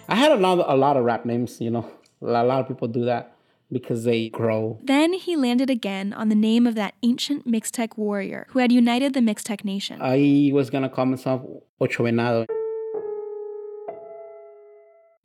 I 0.08 0.14
had 0.14 0.30
a 0.30 0.36
lot, 0.36 0.64
a 0.64 0.76
lot 0.76 0.96
of 0.96 1.02
rap 1.02 1.24
names, 1.24 1.60
you 1.60 1.72
know, 1.72 1.90
a 2.22 2.26
lot 2.44 2.60
of 2.60 2.68
people 2.68 2.86
do 2.86 3.06
that 3.06 3.33
because 3.74 4.04
they 4.04 4.30
grow. 4.30 4.78
Then 4.82 5.12
he 5.12 5.36
landed 5.36 5.68
again 5.68 6.14
on 6.14 6.30
the 6.30 6.34
name 6.34 6.66
of 6.66 6.74
that 6.76 6.94
ancient 7.02 7.46
Mixtec 7.46 7.98
warrior 7.98 8.46
who 8.50 8.60
had 8.60 8.72
united 8.72 9.12
the 9.12 9.20
Mixtec 9.20 9.64
nation. 9.64 10.00
I 10.00 10.50
was 10.54 10.70
gonna 10.70 10.88
call 10.88 11.04
myself 11.04 11.42
Ocho 11.78 12.04
Venado. 12.04 12.46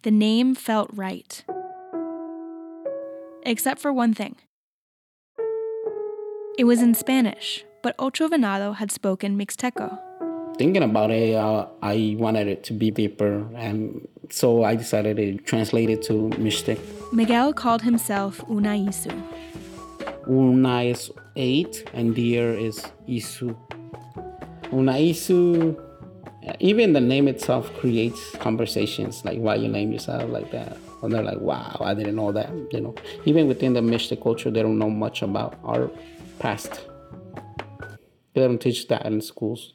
The 0.01 0.11
name 0.11 0.55
felt 0.55 0.89
right. 0.93 1.45
Except 3.43 3.79
for 3.79 3.93
one 3.93 4.13
thing. 4.13 4.35
It 6.57 6.65
was 6.65 6.81
in 6.81 6.93
Spanish, 6.93 7.63
but 7.81 7.95
Ocho 7.97 8.27
Venado 8.27 8.75
had 8.75 8.91
spoken 8.91 9.37
Mixteco 9.37 9.97
thinking 10.59 10.83
about 10.83 11.09
it, 11.09 11.33
uh, 11.35 11.65
I 11.81 12.17
wanted 12.19 12.47
it 12.47 12.65
to 12.65 12.73
be 12.73 12.91
deeper, 12.91 13.47
and 13.55 14.05
so 14.29 14.63
I 14.63 14.75
decided 14.75 15.17
to 15.17 15.37
translate 15.37 15.89
it 15.89 16.01
to 16.03 16.29
Mixtec. 16.37 16.79
Miguel 17.13 17.53
called 17.53 17.81
himself 17.81 18.43
Una 18.49 18.69
Isu. 18.69 19.11
Una 20.27 20.83
is 20.83 21.11
eight, 21.35 21.83
and 21.93 22.15
deer 22.15 22.53
is 22.53 22.85
Isu. 23.07 23.55
Una 24.71 24.93
Isu, 24.93 25.79
even 26.59 26.93
the 26.93 27.01
name 27.01 27.27
itself 27.27 27.73
creates 27.77 28.35
conversations, 28.37 29.25
like 29.25 29.39
why 29.39 29.55
you 29.55 29.67
name 29.67 29.91
yourself 29.91 30.29
like 30.29 30.51
that. 30.51 30.77
And 31.01 31.13
they're 31.13 31.23
like, 31.23 31.39
wow, 31.39 31.77
I 31.79 31.93
didn't 31.93 32.15
know 32.15 32.31
that. 32.31 32.51
You 32.71 32.81
know, 32.81 32.95
even 33.25 33.47
within 33.47 33.73
the 33.73 33.81
Mixtec 33.81 34.21
culture, 34.21 34.51
they 34.51 34.61
don't 34.61 34.77
know 34.77 34.89
much 34.89 35.21
about 35.21 35.57
our 35.63 35.89
past. 36.39 36.81
They 38.33 38.41
don't 38.41 38.59
teach 38.59 38.87
that 38.89 39.05
in 39.05 39.21
schools 39.21 39.73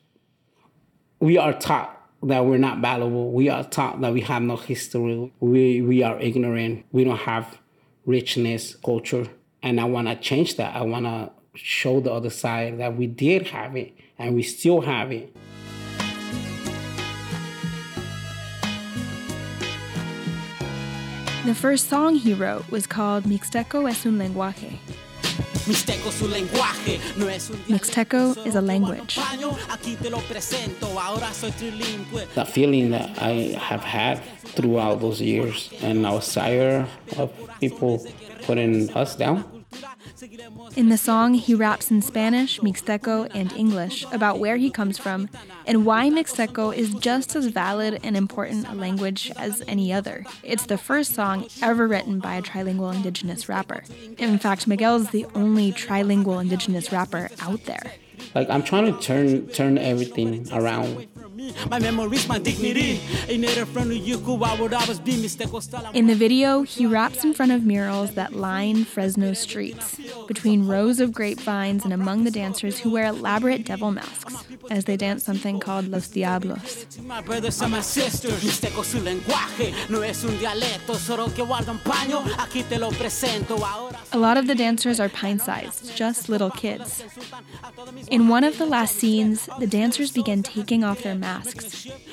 we 1.25 1.38
are 1.38 1.54
taught 1.54 2.03
that 2.25 2.45
we're 2.47 2.59
not 2.59 2.78
valuable. 2.78 3.33
We 3.33 3.49
are 3.49 3.64
taught 3.64 4.00
that 4.00 4.12
we 4.12 4.21
have 4.23 4.43
no 4.43 4.57
history. 4.57 5.33
We, 5.40 5.83
we 5.83 6.02
are 6.02 6.19
ignorant. 6.21 6.87
We 6.93 7.04
don't 7.04 7.19
have 7.19 7.59
richness, 8.07 8.76
culture. 8.76 9.28
And 9.62 9.81
I 9.81 9.85
want 9.85 10.09
to 10.09 10.16
change 10.16 10.57
that. 10.57 10.75
I 10.75 10.83
want 10.83 11.07
to 11.07 11.31
show 11.54 12.00
the 12.00 12.12
other 12.12 12.31
side 12.31 12.78
that 12.78 12.97
we 12.97 13.07
did 13.07 13.49
have 13.49 13.76
it 13.76 13.95
and 14.19 14.35
we 14.35 14.43
still 14.43 14.81
have 14.81 15.12
it. 15.12 15.35
The 21.45 21.54
first 21.54 21.90
song 21.90 22.14
he 22.14 22.33
wrote 22.33 22.71
was 22.71 22.87
called 22.87 23.25
Mixteco 23.25 23.87
es 23.88 24.07
un 24.07 24.19
lenguaje, 24.19 24.78
Mixteco 27.68 28.37
is 28.47 28.54
a 28.54 28.61
language. 28.61 29.18
The 32.35 32.44
feeling 32.44 32.90
that 32.90 33.23
I 33.23 33.33
have 33.59 33.83
had 33.83 34.23
throughout 34.54 35.00
those 35.00 35.21
years, 35.23 35.71
and 35.80 36.06
I 36.06 36.11
was 36.12 36.33
tired 36.33 36.87
of 37.16 37.33
people 37.61 38.06
putting 38.42 38.90
us 38.94 39.16
down. 39.16 39.44
In 40.76 40.88
the 40.88 40.99
song, 40.99 41.35
he 41.35 41.54
raps 41.54 41.90
in 41.90 42.00
Spanish, 42.02 42.61
Mixteco, 42.61 43.28
and 43.35 43.52
English 43.52 44.04
about 44.12 44.38
where 44.38 44.56
he 44.56 44.71
comes 44.71 44.99
from 44.99 45.28
and 45.66 45.85
why 45.85 46.09
Mixteco 46.09 46.75
is 46.75 46.94
just 46.94 47.35
as 47.35 47.47
valid 47.47 48.00
and 48.02 48.16
important 48.16 48.68
a 48.68 48.75
language 48.75 49.33
as 49.37 49.62
any 49.66 49.92
other. 49.92 50.25
It's 50.42 50.66
the 50.66 50.78
first 50.78 51.14
song 51.14 51.47
ever 51.62 51.87
written 51.87 52.21
by 52.21 52.35
a 52.37 52.42
trilingual 52.42 52.94
indigenous 52.94 53.49
rapper. 53.49 53.85
In 54.18 54.38
fact, 54.38 54.66
Miguel 54.66 54.97
is 54.97 55.11
the 55.11 55.26
only 55.35 55.73
trilingual 55.73 56.40
indigenous 56.40 56.92
rapper 56.92 57.30
out 57.40 57.64
there. 57.64 57.92
Like 58.35 58.49
I'm 58.50 58.62
trying 58.62 58.92
to 58.92 59.00
turn 59.00 59.49
turn 59.49 59.78
everything 59.78 60.49
around 60.52 61.06
My 61.71 61.79
memories, 61.79 62.29
my 62.29 62.39
dignity. 62.39 63.01
In 63.29 63.41
the 66.07 66.15
video, 66.15 66.63
he 66.63 66.87
raps 66.87 67.25
in 67.25 67.35
front 67.35 67.53
of 67.53 67.65
murals 67.65 68.15
that 68.15 68.35
line 68.35 68.85
Fresno 68.85 69.33
streets, 69.33 69.99
between 70.27 70.67
rows 70.67 71.01
of 71.01 71.13
grapevines 71.13 71.85
and 71.85 71.93
among 71.93 72.25
the 72.25 72.31
dancers 72.31 72.79
who 72.79 72.91
wear 72.91 73.07
elaborate 73.07 73.65
devil 73.65 73.91
masks 73.91 74.35
as 74.71 74.85
they 74.85 74.97
dance 74.97 75.25
something 75.25 75.61
called 75.61 75.89
Los 75.89 76.09
Diablos. 76.09 76.87
My 77.03 77.21
brothers 77.21 77.61
and 77.61 77.73
my 77.73 77.81
sisters, 77.81 78.43
Mixteco 78.43 78.85
su 78.85 79.01
lenguaje, 79.01 79.75
no 79.91 80.03
es 80.03 80.25
un 80.25 80.37
dialecto, 80.39 80.95
solo 80.95 81.29
que 81.29 81.45
guarda 81.45 81.73
un 81.73 81.79
paño, 81.79 82.23
aquí 82.39 82.63
te 82.63 82.79
lo 82.79 82.91
presento 82.91 83.63
ahora. 83.65 83.99
A 84.13 84.19
lot 84.19 84.37
of 84.37 84.47
the 84.47 84.55
dancers 84.55 85.01
are 85.01 85.09
pint 85.09 85.43
sized, 85.43 85.95
just 85.97 86.29
little 86.29 86.51
kids. 86.51 87.03
In 88.11 88.29
one 88.29 88.45
of 88.45 88.59
the 88.59 88.67
last 88.67 88.97
scenes, 88.97 89.49
the 89.59 89.67
dancers 89.67 90.13
begin 90.13 90.43
taking 90.43 90.85
off 90.85 91.03
their 91.03 91.15
masks, 91.15 91.34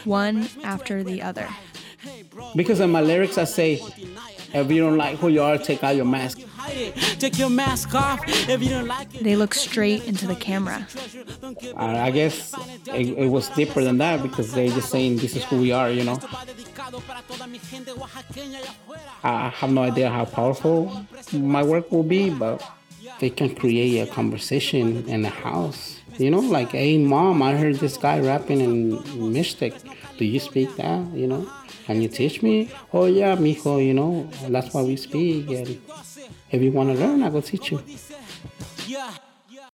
one 0.06 0.48
after 0.64 1.04
the 1.04 1.22
other. 1.22 1.48
Because 2.56 2.80
in 2.80 2.90
my 2.90 3.02
lyrics, 3.02 3.38
I 3.38 3.44
say, 3.44 3.80
if 4.54 4.72
you 4.72 4.82
don't 4.82 4.98
like 4.98 5.18
who 5.18 5.28
you 5.28 5.42
are, 5.42 5.58
take 5.58 5.84
out 5.84 5.96
your 5.96 6.06
mask. 6.06 6.40
Take 7.20 7.38
your 7.38 7.50
mask 7.50 7.94
off 7.94 8.20
if 8.28 8.62
you 8.64 8.70
don't 8.70 8.88
like 8.88 9.14
it. 9.14 9.24
They 9.24 9.36
look 9.36 9.54
straight 9.54 10.06
into 10.06 10.26
the 10.28 10.36
camera. 10.36 10.88
I 11.76 12.12
guess 12.12 12.54
it, 12.88 13.10
it 13.18 13.28
was 13.28 13.50
deeper 13.50 13.84
than 13.84 13.98
that 14.00 14.22
because 14.24 14.54
they're 14.54 14.70
just 14.70 14.90
saying 14.90 15.18
this 15.18 15.36
is 15.36 15.44
who 15.44 15.60
we 15.60 15.72
are, 15.72 15.92
you 15.92 16.04
know. 16.04 16.20
I 19.24 19.50
have 19.50 19.72
no 19.72 19.84
idea 19.84 20.10
how 20.10 20.26
powerful 20.26 21.06
my 21.32 21.64
work 21.64 21.92
will 21.92 22.04
be, 22.04 22.30
but 22.30 22.64
they 23.20 23.30
can 23.30 23.56
create 23.56 24.00
a 24.00 24.12
conversation 24.12 25.08
in 25.08 25.22
the 25.22 25.30
house. 25.30 26.01
You 26.22 26.30
know, 26.30 26.40
like, 26.40 26.72
hey, 26.72 27.00
mom, 27.00 27.42
I 27.42 27.56
heard 27.56 27.78
this 27.78 27.98
guy 27.98 28.20
rapping 28.20 28.62
in 28.62 28.98
Mixtec. 29.34 29.74
Do 30.18 30.26
you 30.26 30.40
speak 30.40 30.76
that? 30.76 31.02
You 31.14 31.26
know, 31.26 31.52
can 31.86 32.02
you 32.02 32.08
teach 32.08 32.44
me? 32.44 32.70
Oh, 32.94 33.06
yeah, 33.06 33.36
mijo, 33.36 33.84
you 33.84 33.96
know, 33.96 34.30
that's 34.48 34.72
why 34.72 34.84
we 34.84 34.98
speak. 34.98 35.50
And 35.50 35.82
if 36.52 36.62
you 36.62 36.72
want 36.72 36.90
to 36.90 36.96
learn, 36.96 37.24
I 37.24 37.30
will 37.30 37.42
teach 37.42 37.72
you. 37.72 37.82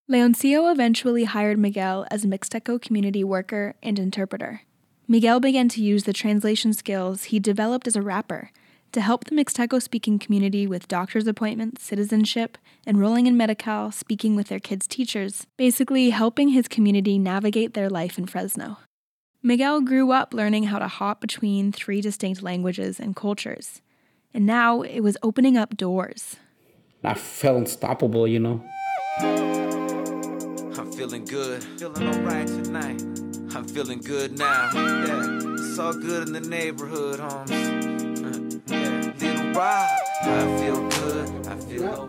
Leoncio 0.09 0.71
eventually 0.71 1.25
hired 1.25 1.59
Miguel 1.59 2.07
as 2.09 2.23
a 2.23 2.27
Mixteco 2.27 2.81
community 2.81 3.25
worker 3.25 3.75
and 3.83 3.99
interpreter. 3.99 4.61
Miguel 5.05 5.41
began 5.41 5.67
to 5.67 5.81
use 5.81 6.05
the 6.05 6.13
translation 6.13 6.71
skills 6.71 7.25
he 7.25 7.39
developed 7.39 7.87
as 7.87 7.97
a 7.97 8.01
rapper 8.01 8.51
to 8.91 9.01
help 9.01 9.25
the 9.25 9.35
Mixteco 9.35 9.81
speaking 9.81 10.19
community 10.19 10.65
with 10.67 10.87
doctor's 10.87 11.27
appointments, 11.27 11.83
citizenship, 11.83 12.57
enrolling 12.85 13.27
in 13.27 13.37
Medi-Cal, 13.37 13.91
speaking 13.91 14.35
with 14.35 14.47
their 14.47 14.59
kids' 14.59 14.87
teachers, 14.87 15.45
basically 15.57 16.09
helping 16.11 16.49
his 16.49 16.67
community 16.67 17.19
navigate 17.19 17.73
their 17.73 17.89
life 17.89 18.17
in 18.17 18.25
Fresno. 18.25 18.77
Miguel 19.43 19.81
grew 19.81 20.11
up 20.11 20.33
learning 20.33 20.63
how 20.63 20.79
to 20.79 20.87
hop 20.87 21.21
between 21.21 21.71
three 21.71 22.01
distinct 22.01 22.41
languages 22.41 22.99
and 22.99 23.15
cultures, 23.15 23.81
and 24.33 24.45
now 24.45 24.81
it 24.81 25.01
was 25.01 25.17
opening 25.21 25.57
up 25.57 25.77
doors. 25.77 26.37
I 27.03 27.13
felt 27.13 27.57
unstoppable, 27.57 28.27
you 28.27 28.39
know. 28.39 28.63
I'm 29.19 30.91
feeling 30.91 31.25
good, 31.25 31.63
feeling 31.63 32.07
alright 32.07 32.47
tonight. 32.47 33.01
I'm 33.55 33.65
feeling 33.65 33.99
good 33.99 34.37
now. 34.37 34.69
Yeah, 34.73 35.39
it's 35.53 35.79
all 35.79 35.93
good 35.93 36.27
in 36.27 36.33
the 36.33 36.41
neighborhood, 36.41 37.19
homes. 37.19 37.96
Yeah, 38.69 39.13
little 39.19 39.53
Rob, 39.53 39.89
I 40.21 40.57
feel 40.59 40.89
good. 40.89 41.47
I 41.47 41.55
feel 41.55 42.07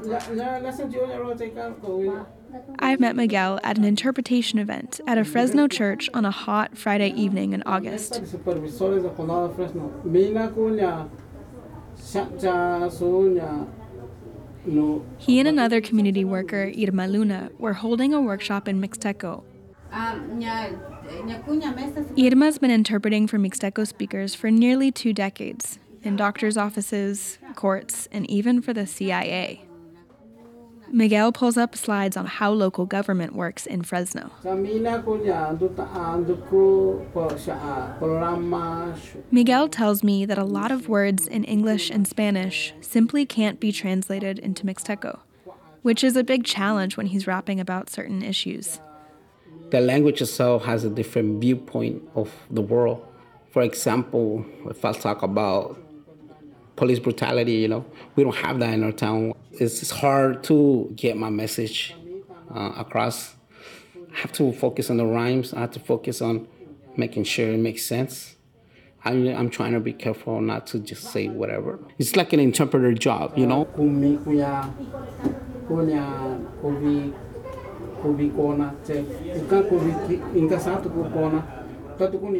I've 2.78 3.00
met 3.00 3.14
Miguel 3.14 3.60
at 3.62 3.78
an 3.78 3.84
interpretation 3.84 4.58
event 4.58 5.00
at 5.06 5.18
a 5.18 5.24
Fresno 5.24 5.68
church 5.68 6.08
on 6.14 6.24
a 6.24 6.30
hot 6.30 6.76
Friday 6.76 7.10
evening 7.10 7.52
in 7.52 7.62
August. 7.64 8.20
He 15.18 15.38
and 15.38 15.48
another 15.48 15.80
community 15.80 16.24
worker, 16.24 16.72
Irma 16.76 17.06
Luna, 17.06 17.50
were 17.58 17.74
holding 17.74 18.14
a 18.14 18.20
workshop 18.20 18.68
in 18.68 18.80
Mixteco. 18.80 19.44
Irma's 22.16 22.58
been 22.58 22.70
interpreting 22.70 23.26
for 23.26 23.38
Mixteco 23.38 23.86
speakers 23.86 24.34
for 24.34 24.50
nearly 24.50 24.90
two 24.92 25.12
decades 25.12 25.78
in 26.02 26.16
doctors' 26.16 26.56
offices, 26.56 27.38
courts, 27.54 28.08
and 28.12 28.28
even 28.30 28.60
for 28.62 28.72
the 28.72 28.86
CIA. 28.86 29.64
Miguel 30.90 31.32
pulls 31.32 31.58
up 31.58 31.76
slides 31.76 32.16
on 32.16 32.24
how 32.24 32.50
local 32.50 32.86
government 32.86 33.34
works 33.34 33.66
in 33.66 33.82
Fresno. 33.82 34.30
Miguel 39.30 39.68
tells 39.68 40.02
me 40.02 40.24
that 40.24 40.38
a 40.38 40.44
lot 40.44 40.70
of 40.70 40.88
words 40.88 41.26
in 41.26 41.44
English 41.44 41.90
and 41.90 42.08
Spanish 42.08 42.72
simply 42.80 43.26
can't 43.26 43.60
be 43.60 43.70
translated 43.70 44.38
into 44.38 44.64
Mixteco, 44.64 45.18
which 45.82 46.02
is 46.02 46.16
a 46.16 46.24
big 46.24 46.44
challenge 46.44 46.96
when 46.96 47.06
he's 47.06 47.26
rapping 47.26 47.60
about 47.60 47.90
certain 47.90 48.22
issues. 48.22 48.80
The 49.70 49.80
language 49.82 50.22
itself 50.22 50.64
has 50.64 50.84
a 50.84 50.90
different 50.90 51.42
viewpoint 51.42 52.02
of 52.14 52.32
the 52.50 52.62
world. 52.62 53.06
For 53.50 53.60
example, 53.60 54.46
if 54.64 54.82
I 54.84 54.92
talk 54.92 55.22
about 55.22 55.78
police 56.78 57.00
brutality, 57.00 57.54
you 57.54 57.68
know, 57.68 57.84
we 58.14 58.22
don't 58.22 58.36
have 58.36 58.60
that 58.60 58.72
in 58.72 58.84
our 58.84 58.92
town. 58.92 59.34
It's, 59.52 59.82
it's 59.82 59.90
hard 59.90 60.44
to 60.44 60.90
get 60.94 61.16
my 61.16 61.28
message 61.28 61.94
uh, 62.54 62.72
across. 62.76 63.34
I 64.14 64.20
have 64.20 64.32
to 64.32 64.52
focus 64.52 64.88
on 64.88 64.96
the 64.96 65.04
rhymes. 65.04 65.52
I 65.52 65.58
have 65.60 65.72
to 65.72 65.80
focus 65.80 66.22
on 66.22 66.46
making 66.96 67.24
sure 67.24 67.50
it 67.50 67.58
makes 67.58 67.84
sense. 67.84 68.36
I, 69.04 69.10
I'm 69.10 69.50
trying 69.50 69.72
to 69.72 69.80
be 69.80 69.92
careful 69.92 70.40
not 70.40 70.68
to 70.68 70.78
just 70.78 71.02
say 71.04 71.28
whatever. 71.28 71.80
It's 71.98 72.14
like 72.14 72.32
an 72.32 72.40
interpreter 72.40 72.94
job, 72.94 73.36
you 73.36 73.46
know. 73.46 73.64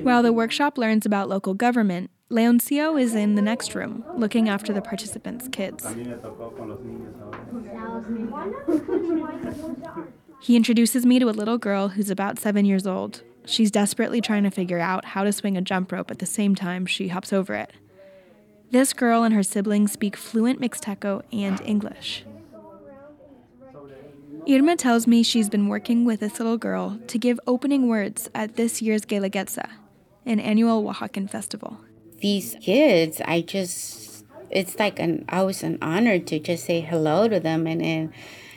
While 0.05 0.23
the 0.23 0.33
workshop 0.33 0.79
learns 0.79 1.05
about 1.05 1.29
local 1.29 1.55
government, 1.55 2.11
Leoncio 2.31 3.01
is 3.01 3.15
in 3.15 3.37
the 3.37 3.43
next 3.43 3.75
room, 3.75 4.05
looking 4.15 4.51
after 4.51 4.71
the 4.71 4.83
participants' 4.83 5.49
kids. 5.49 5.87
He 10.43 10.55
introduces 10.55 11.07
me 11.07 11.19
to 11.19 11.31
a 11.31 11.33
little 11.33 11.57
girl 11.57 11.89
who's 11.89 12.11
about 12.11 12.39
seven 12.39 12.67
years 12.67 12.87
old. 12.87 13.23
She's 13.47 13.71
desperately 13.71 14.21
trying 14.21 14.43
to 14.43 14.51
figure 14.51 14.79
out 14.79 15.07
how 15.07 15.25
to 15.25 15.33
swing 15.33 15.57
a 15.57 15.63
jump 15.63 15.91
rope 15.91 16.11
at 16.11 16.19
the 16.19 16.27
same 16.27 16.55
time 16.55 16.85
she 16.85 17.09
hops 17.09 17.33
over 17.33 17.55
it. 17.55 17.73
This 18.71 18.93
girl 18.93 19.23
and 19.23 19.35
her 19.35 19.43
siblings 19.43 19.93
speak 19.93 20.15
fluent 20.15 20.61
Mixteco 20.61 21.23
and 21.33 21.59
English. 21.63 22.27
Irma 24.47 24.77
tells 24.77 25.07
me 25.07 25.23
she's 25.23 25.49
been 25.49 25.69
working 25.69 26.05
with 26.05 26.21
this 26.21 26.39
little 26.39 26.59
girl 26.59 26.99
to 27.07 27.19
give 27.19 27.41
opening 27.47 27.89
words 27.89 28.29
at 28.35 28.57
this 28.57 28.83
year's 28.83 29.07
Guelaguetza, 29.07 29.71
an 30.27 30.41
annual 30.41 30.85
Oaxacan 30.85 31.29
festival 31.31 31.81
these 32.21 32.57
kids, 32.61 33.21
I 33.25 33.41
just 33.41 34.25
it's 34.51 34.79
like 34.79 34.99
an 34.99 35.25
always 35.29 35.63
an 35.63 35.79
honor 35.83 36.19
to 36.19 36.39
just 36.39 36.65
say 36.65 36.81
hello 36.81 37.29
to 37.29 37.41
them 37.41 37.67
and 37.67 37.83
and, 37.83 38.13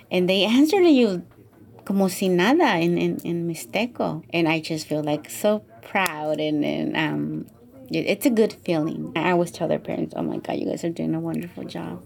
and 0.09 0.29
they 0.29 0.43
answer 0.59 0.79
to 0.81 0.89
you 0.89 1.25
como 1.85 2.07
si 2.07 2.29
nada 2.29 2.77
in, 2.77 2.97
in, 2.97 3.17
in 3.19 3.47
Mixteco. 3.47 4.23
And 4.31 4.47
I 4.47 4.59
just 4.59 4.87
feel 4.87 5.03
like 5.03 5.29
so 5.29 5.59
proud 5.81 6.39
and, 6.39 6.63
and 6.63 6.97
um 6.97 7.47
it, 7.89 8.05
it's 8.05 8.25
a 8.25 8.29
good 8.29 8.53
feeling. 8.53 9.11
I 9.15 9.31
always 9.31 9.51
tell 9.51 9.67
their 9.67 9.79
parents, 9.79 10.13
Oh 10.15 10.23
my 10.23 10.37
god, 10.37 10.57
you 10.57 10.65
guys 10.65 10.83
are 10.83 10.89
doing 10.89 11.13
a 11.15 11.19
wonderful 11.19 11.63
job. 11.63 12.01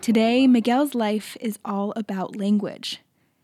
Today, 0.00 0.48
Miguel's 0.48 0.96
life 0.96 1.36
is 1.40 1.60
all 1.64 1.92
about 1.94 2.34
language. 2.34 3.00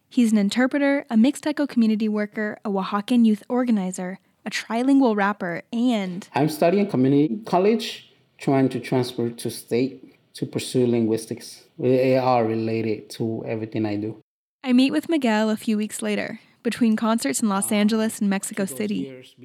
He's 0.08 0.32
an 0.32 0.38
interpreter, 0.38 1.06
a 1.08 1.14
Mixteco 1.14 1.68
community 1.68 2.08
worker, 2.08 2.58
a 2.64 2.68
Oaxacan 2.70 3.24
youth 3.24 3.44
organizer, 3.48 4.18
a 4.48 4.50
trilingual 4.50 5.14
rapper, 5.14 5.62
and 5.72 6.26
I'm 6.34 6.48
studying 6.48 6.88
community 6.88 7.40
college, 7.44 8.10
trying 8.38 8.68
to 8.70 8.80
transfer 8.80 9.28
to 9.30 9.50
state 9.50 9.94
to 10.34 10.46
pursue 10.46 10.86
linguistics. 10.86 11.64
They 11.78 12.16
are 12.16 12.44
related 12.44 13.10
to 13.16 13.44
everything 13.46 13.84
I 13.84 13.96
do. 13.96 14.22
I 14.64 14.72
meet 14.72 14.90
with 14.90 15.08
Miguel 15.08 15.50
a 15.50 15.56
few 15.56 15.76
weeks 15.76 16.02
later. 16.02 16.40
Between 16.64 16.96
concerts 16.96 17.40
in 17.40 17.48
Los 17.48 17.70
Angeles 17.70 18.20
and 18.20 18.28
Mexico 18.28 18.64
City, 18.64 19.02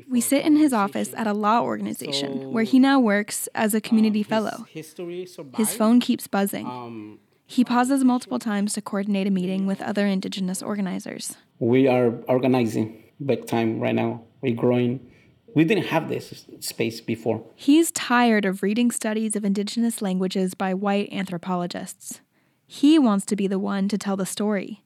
we 0.09 0.19
sit 0.19 0.43
in 0.43 0.55
his 0.55 0.73
office 0.73 1.13
at 1.15 1.27
a 1.27 1.33
law 1.33 1.61
organization 1.61 2.51
where 2.51 2.63
he 2.63 2.79
now 2.79 2.99
works 2.99 3.47
as 3.53 3.73
a 3.73 3.79
community 3.79 4.23
fellow. 4.23 4.65
His 4.69 5.75
phone 5.75 5.99
keeps 5.99 6.27
buzzing. 6.27 6.65
Um, 6.65 7.19
he 7.45 7.63
pauses 7.63 8.03
multiple 8.03 8.39
times 8.39 8.73
to 8.73 8.81
coordinate 8.81 9.27
a 9.27 9.31
meeting 9.31 9.67
with 9.67 9.79
other 9.81 10.07
indigenous 10.07 10.63
organizers. 10.63 11.35
We 11.59 11.87
are 11.87 12.13
organizing 12.27 13.02
big 13.23 13.45
time 13.45 13.79
right 13.79 13.95
now. 13.95 14.23
We're 14.41 14.55
growing. 14.55 15.09
We 15.55 15.63
didn't 15.63 15.85
have 15.85 16.09
this 16.09 16.45
space 16.59 16.99
before. 16.99 17.45
He's 17.55 17.91
tired 17.91 18.45
of 18.45 18.63
reading 18.63 18.91
studies 18.91 19.35
of 19.35 19.45
indigenous 19.45 20.01
languages 20.01 20.53
by 20.53 20.73
white 20.73 21.11
anthropologists. 21.11 22.21
He 22.65 22.97
wants 22.97 23.25
to 23.27 23.35
be 23.35 23.47
the 23.47 23.59
one 23.59 23.87
to 23.89 23.97
tell 23.97 24.17
the 24.17 24.25
story. 24.25 24.83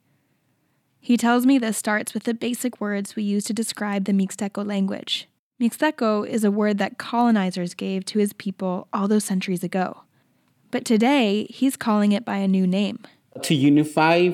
He 1.00 1.16
tells 1.16 1.46
me 1.46 1.58
this 1.58 1.78
starts 1.78 2.13
with 2.13 2.24
the 2.24 2.34
basic 2.34 2.82
words 2.82 3.16
we 3.16 3.24
use 3.24 3.46
to 3.46 3.54
describe 3.54 4.06
the 4.06 4.12
Mixteco 4.12 4.66
language. 4.68 5.30
Mixteco 5.62 6.28
is 6.28 6.44
a 6.44 6.52
word 6.52 6.78
that 6.80 6.98
colonizers 6.98 7.74
gave 7.74 8.04
to 8.06 8.20
his 8.20 8.34
people 8.34 8.90
all 8.92 9.08
those 9.08 9.24
centuries 9.24 9.63
ago. 9.63 10.02
But 10.70 10.84
today, 10.84 11.48
he's 11.50 11.78
calling 11.78 12.12
it 12.12 12.26
by 12.26 12.38
a 12.38 12.48
new 12.48 12.68
name. 12.68 13.00
To 13.42 13.56
unify 13.56 14.32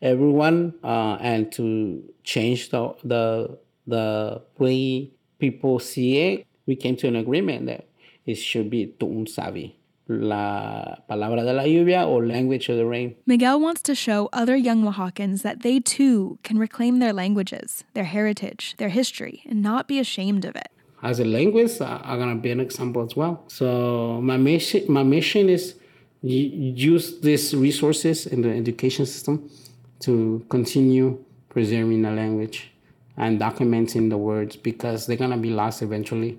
everyone 0.00 0.74
uh, 0.82 1.16
and 1.20 1.50
to 1.52 2.02
change 2.24 2.70
the, 2.70 2.94
the, 3.04 3.58
the 3.86 4.42
way 4.58 5.10
people 5.38 5.78
see 5.78 6.18
it, 6.18 6.46
we 6.66 6.76
came 6.76 6.96
to 6.96 7.08
an 7.08 7.16
agreement 7.16 7.66
that 7.66 7.86
it 8.26 8.36
should 8.36 8.70
be 8.70 8.86
Tu'un 8.98 9.26
Savi 9.26 9.74
la 10.08 10.96
palabra 11.08 11.44
de 11.44 11.52
la 11.52 11.62
lluvia 11.64 12.06
or 12.06 12.26
language 12.26 12.68
of 12.68 12.76
the 12.76 12.86
rain. 12.86 13.14
Miguel 13.26 13.60
wants 13.60 13.82
to 13.82 13.94
show 13.94 14.28
other 14.32 14.56
young 14.56 14.82
Oaxacans 14.82 15.42
that 15.42 15.62
they 15.62 15.80
too 15.80 16.38
can 16.42 16.58
reclaim 16.58 16.98
their 16.98 17.12
languages, 17.12 17.84
their 17.94 18.04
heritage, 18.04 18.74
their 18.78 18.88
history, 18.88 19.42
and 19.46 19.62
not 19.62 19.86
be 19.86 19.98
ashamed 19.98 20.44
of 20.44 20.56
it. 20.56 20.68
As 21.02 21.20
a 21.20 21.24
linguist, 21.24 21.80
I'm 21.80 22.18
gonna 22.18 22.36
be 22.36 22.50
an 22.50 22.60
example 22.60 23.04
as 23.04 23.14
well. 23.14 23.44
So 23.48 24.20
my 24.22 24.36
mission, 24.36 24.84
my 24.88 25.02
mission 25.02 25.48
is 25.48 25.74
to 26.22 26.28
use 26.28 27.20
these 27.20 27.54
resources 27.54 28.26
in 28.26 28.42
the 28.42 28.50
education 28.50 29.06
system 29.06 29.48
to 30.00 30.44
continue 30.48 31.22
preserving 31.48 32.02
the 32.02 32.10
language 32.10 32.70
and 33.16 33.40
documenting 33.40 34.10
the 34.10 34.16
words 34.16 34.56
because 34.56 35.06
they're 35.06 35.16
gonna 35.16 35.36
be 35.36 35.50
lost 35.50 35.82
eventually 35.82 36.38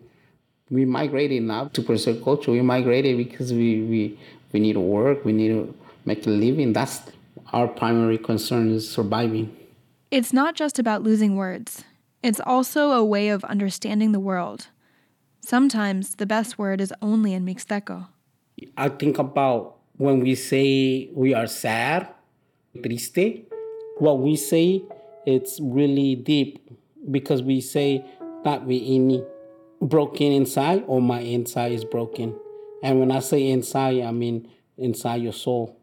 we 0.70 0.86
migrated 0.86 1.44
not 1.44 1.74
to 1.74 1.82
preserve 1.82 2.24
culture. 2.24 2.52
We 2.52 2.62
migrated 2.62 3.18
because 3.18 3.52
we, 3.52 3.82
we, 3.82 4.20
we 4.52 4.60
need 4.60 4.74
to 4.74 4.80
work, 4.80 5.26
we 5.26 5.34
need 5.34 5.50
to 5.50 5.74
make 6.06 6.26
a 6.26 6.30
living. 6.30 6.74
That's 6.74 7.02
our 7.54 7.68
primary 7.68 8.18
concern 8.18 8.72
is 8.72 8.90
surviving. 8.90 9.56
It's 10.12 10.34
not 10.34 10.56
just 10.56 10.80
about 10.80 11.04
losing 11.04 11.36
words. 11.36 11.84
It's 12.22 12.40
also 12.46 12.92
a 12.92 13.04
way 13.04 13.30
of 13.30 13.44
understanding 13.46 14.12
the 14.12 14.20
world. 14.20 14.68
Sometimes 15.42 16.16
the 16.16 16.26
best 16.26 16.58
word 16.58 16.82
is 16.82 16.94
only 17.02 17.34
in 17.34 17.46
Mixteco. 17.46 18.08
I 18.78 18.90
think 18.90 19.18
about 19.18 19.78
when 19.98 20.20
we 20.20 20.36
say 20.36 21.10
we 21.14 21.34
are 21.34 21.48
sad, 21.48 22.10
triste, 22.84 23.49
what 24.00 24.20
we 24.20 24.36
say 24.36 24.82
it's 25.26 25.60
really 25.62 26.16
deep 26.16 26.58
because 27.12 27.44
we 27.44 27.62
say 27.62 28.04
that 28.44 28.66
we 28.66 28.80
ini 28.82 29.26
broken 29.82 30.32
inside 30.32 30.84
or 30.88 31.02
my 31.02 31.20
inside 31.20 31.72
is 31.72 31.86
broken. 31.86 32.36
And 32.82 33.00
when 33.00 33.12
I 33.12 33.20
say 33.20 33.50
inside, 33.50 34.02
I 34.02 34.12
mean 34.12 34.50
inside 34.78 35.22
your 35.22 35.34
soul. 35.34 35.76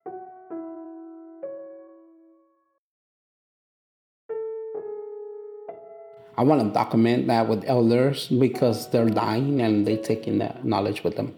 I 6.39 6.43
want 6.43 6.61
to 6.61 6.69
document 6.71 7.29
that 7.29 7.49
with 7.49 7.65
elders 7.67 8.29
because 8.29 8.91
they're 8.91 9.09
dying 9.09 9.61
and 9.61 9.87
they're 9.87 9.97
taking 9.97 10.39
that 10.39 10.65
knowledge 10.65 11.05
with 11.05 11.17
them. 11.17 11.35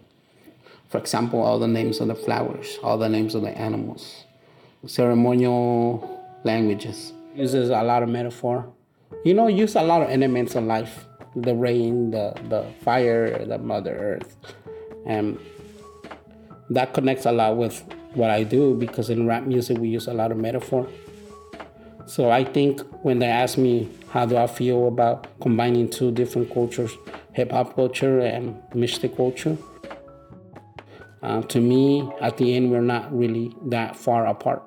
For 0.89 0.97
example, 0.97 1.41
all 1.41 1.59
the 1.59 1.67
names 1.67 1.99
of 1.99 2.07
the 2.07 2.15
flowers, 2.15 2.79
all 2.83 2.97
the 2.97 3.07
names 3.07 3.35
of 3.35 3.43
the 3.43 3.57
animals, 3.57 4.25
ceremonial 4.87 6.18
languages. 6.43 7.13
Uses 7.35 7.69
a 7.69 7.83
lot 7.83 8.03
of 8.03 8.09
metaphor. 8.09 8.71
You 9.23 9.33
know, 9.33 9.47
use 9.47 9.75
a 9.75 9.81
lot 9.81 10.01
of 10.01 10.09
elements 10.09 10.55
of 10.55 10.63
life 10.63 11.05
the 11.35 11.53
rain, 11.53 12.11
the, 12.11 12.33
the 12.49 12.65
fire, 12.81 13.45
the 13.45 13.57
Mother 13.57 13.95
Earth. 13.95 14.35
And 15.05 15.39
that 16.69 16.93
connects 16.93 17.25
a 17.25 17.31
lot 17.31 17.57
with 17.57 17.83
what 18.13 18.29
I 18.29 18.43
do 18.43 18.75
because 18.75 19.09
in 19.09 19.27
rap 19.27 19.43
music 19.43 19.77
we 19.77 19.89
use 19.89 20.07
a 20.07 20.13
lot 20.13 20.31
of 20.31 20.37
metaphor. 20.37 20.87
So 22.05 22.31
I 22.31 22.43
think 22.43 22.81
when 23.03 23.19
they 23.19 23.27
ask 23.27 23.57
me 23.57 23.89
how 24.09 24.25
do 24.25 24.37
I 24.37 24.47
feel 24.47 24.87
about 24.87 25.27
combining 25.39 25.89
two 25.89 26.11
different 26.11 26.51
cultures, 26.51 26.91
hip 27.33 27.51
hop 27.51 27.75
culture 27.75 28.19
and 28.19 28.59
Mixtec 28.71 29.15
culture, 29.15 29.57
uh, 31.21 31.41
to 31.43 31.59
me, 31.59 32.09
at 32.21 32.37
the 32.37 32.55
end, 32.55 32.71
we're 32.71 32.81
not 32.81 33.15
really 33.15 33.53
that 33.65 33.95
far 33.95 34.25
apart. 34.25 34.63